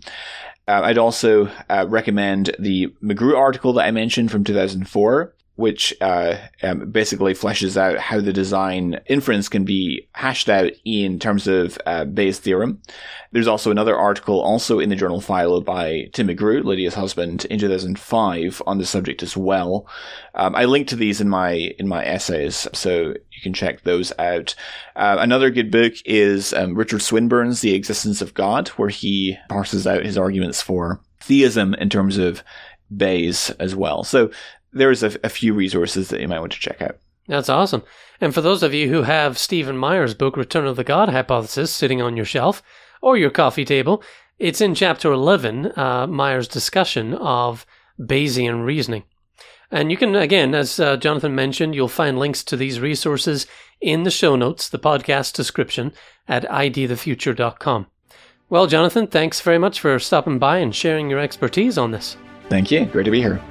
Uh, 0.67 0.81
I'd 0.83 0.97
also 0.97 1.49
uh, 1.69 1.85
recommend 1.87 2.55
the 2.57 2.87
McGrew 3.03 3.37
article 3.37 3.73
that 3.73 3.85
I 3.85 3.91
mentioned 3.91 4.31
from 4.31 4.43
2004 4.43 5.35
which 5.55 5.93
uh, 6.01 6.37
um, 6.63 6.89
basically 6.89 7.33
fleshes 7.33 7.77
out 7.77 7.97
how 7.97 8.19
the 8.19 8.33
design 8.33 8.99
inference 9.07 9.49
can 9.49 9.63
be 9.63 10.07
hashed 10.13 10.49
out 10.49 10.71
in 10.85 11.19
terms 11.19 11.47
of 11.47 11.77
uh, 11.85 12.05
Bayes' 12.05 12.39
theorem. 12.39 12.81
There's 13.31 13.47
also 13.47 13.69
another 13.69 13.95
article 13.95 14.41
also 14.41 14.79
in 14.79 14.89
the 14.89 14.95
journal 14.95 15.21
Philo 15.21 15.61
by 15.61 16.09
Tim 16.13 16.27
McGrew, 16.27 16.63
Lydia's 16.63 16.95
husband, 16.95 17.45
in 17.45 17.59
2005 17.59 18.61
on 18.65 18.77
the 18.77 18.85
subject 18.85 19.21
as 19.21 19.37
well. 19.37 19.87
Um, 20.35 20.55
I 20.55 20.65
linked 20.65 20.89
to 20.89 20.95
these 20.95 21.21
in 21.21 21.29
my 21.29 21.51
in 21.51 21.87
my 21.87 22.03
essays, 22.05 22.67
so 22.73 23.09
you 23.09 23.41
can 23.43 23.53
check 23.53 23.81
those 23.83 24.11
out. 24.17 24.55
Uh, 24.95 25.17
another 25.19 25.49
good 25.49 25.69
book 25.69 25.93
is 26.05 26.53
um, 26.53 26.75
Richard 26.75 27.01
Swinburne's 27.01 27.61
The 27.61 27.75
Existence 27.75 28.21
of 28.21 28.33
God, 28.33 28.69
where 28.69 28.89
he 28.89 29.37
parses 29.49 29.85
out 29.85 30.05
his 30.05 30.17
arguments 30.17 30.61
for 30.61 31.01
theism 31.19 31.73
in 31.75 31.89
terms 31.89 32.17
of 32.17 32.43
Bayes 32.95 33.49
as 33.51 33.75
well. 33.75 34.03
So 34.03 34.31
there's 34.73 35.03
a, 35.03 35.17
a 35.23 35.29
few 35.29 35.53
resources 35.53 36.09
that 36.09 36.21
you 36.21 36.27
might 36.27 36.39
want 36.39 36.51
to 36.53 36.59
check 36.59 36.81
out. 36.81 36.97
That's 37.27 37.49
awesome. 37.49 37.83
And 38.19 38.33
for 38.33 38.41
those 38.41 38.63
of 38.63 38.73
you 38.73 38.89
who 38.89 39.03
have 39.03 39.37
Stephen 39.37 39.77
Meyer's 39.77 40.13
book, 40.13 40.35
Return 40.35 40.65
of 40.65 40.75
the 40.75 40.83
God 40.83 41.09
Hypothesis, 41.09 41.71
sitting 41.71 42.01
on 42.01 42.15
your 42.15 42.25
shelf 42.25 42.61
or 43.01 43.17
your 43.17 43.29
coffee 43.29 43.65
table, 43.65 44.03
it's 44.39 44.61
in 44.61 44.75
chapter 44.75 45.11
11, 45.11 45.77
uh, 45.77 46.07
Meyer's 46.07 46.47
discussion 46.47 47.13
of 47.13 47.65
Bayesian 47.99 48.65
reasoning. 48.65 49.03
And 49.71 49.89
you 49.89 49.97
can, 49.97 50.15
again, 50.15 50.53
as 50.53 50.79
uh, 50.79 50.97
Jonathan 50.97 51.33
mentioned, 51.33 51.75
you'll 51.75 51.87
find 51.87 52.19
links 52.19 52.43
to 52.45 52.57
these 52.57 52.79
resources 52.79 53.47
in 53.79 54.03
the 54.03 54.11
show 54.11 54.35
notes, 54.35 54.67
the 54.67 54.79
podcast 54.79 55.33
description 55.33 55.93
at 56.27 56.43
idthefuture.com. 56.49 57.87
Well, 58.49 58.67
Jonathan, 58.67 59.07
thanks 59.07 59.39
very 59.39 59.57
much 59.57 59.79
for 59.79 59.97
stopping 59.97 60.39
by 60.39 60.57
and 60.57 60.75
sharing 60.75 61.09
your 61.09 61.19
expertise 61.19 61.77
on 61.77 61.91
this. 61.91 62.17
Thank 62.49 62.69
you. 62.69 62.85
Great 62.85 63.05
to 63.05 63.11
be 63.11 63.21
here. 63.21 63.41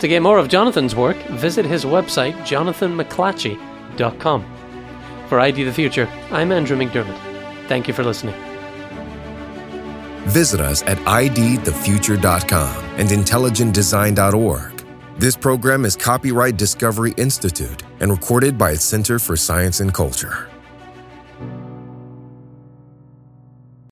To 0.00 0.08
get 0.08 0.22
more 0.22 0.38
of 0.38 0.48
Jonathan's 0.48 0.94
work, 0.94 1.16
visit 1.26 1.66
his 1.66 1.84
website, 1.84 2.34
jonathanmclatchie.com. 2.46 4.44
For 5.28 5.40
ID 5.40 5.64
the 5.64 5.72
Future, 5.72 6.08
I'm 6.30 6.52
Andrew 6.52 6.78
McDermott. 6.78 7.18
Thank 7.66 7.88
you 7.88 7.94
for 7.94 8.04
listening. 8.04 8.34
Visit 10.28 10.60
us 10.60 10.82
at 10.82 10.98
idthefuture.com 10.98 12.84
and 12.98 13.08
intelligentdesign.org. 13.08 14.84
This 15.18 15.36
program 15.36 15.84
is 15.84 15.96
copyright 15.96 16.56
Discovery 16.56 17.12
Institute 17.16 17.82
and 17.98 18.10
recorded 18.12 18.56
by 18.56 18.70
its 18.72 18.84
Center 18.84 19.18
for 19.18 19.36
Science 19.36 19.80
and 19.80 19.92
Culture. 19.92 20.48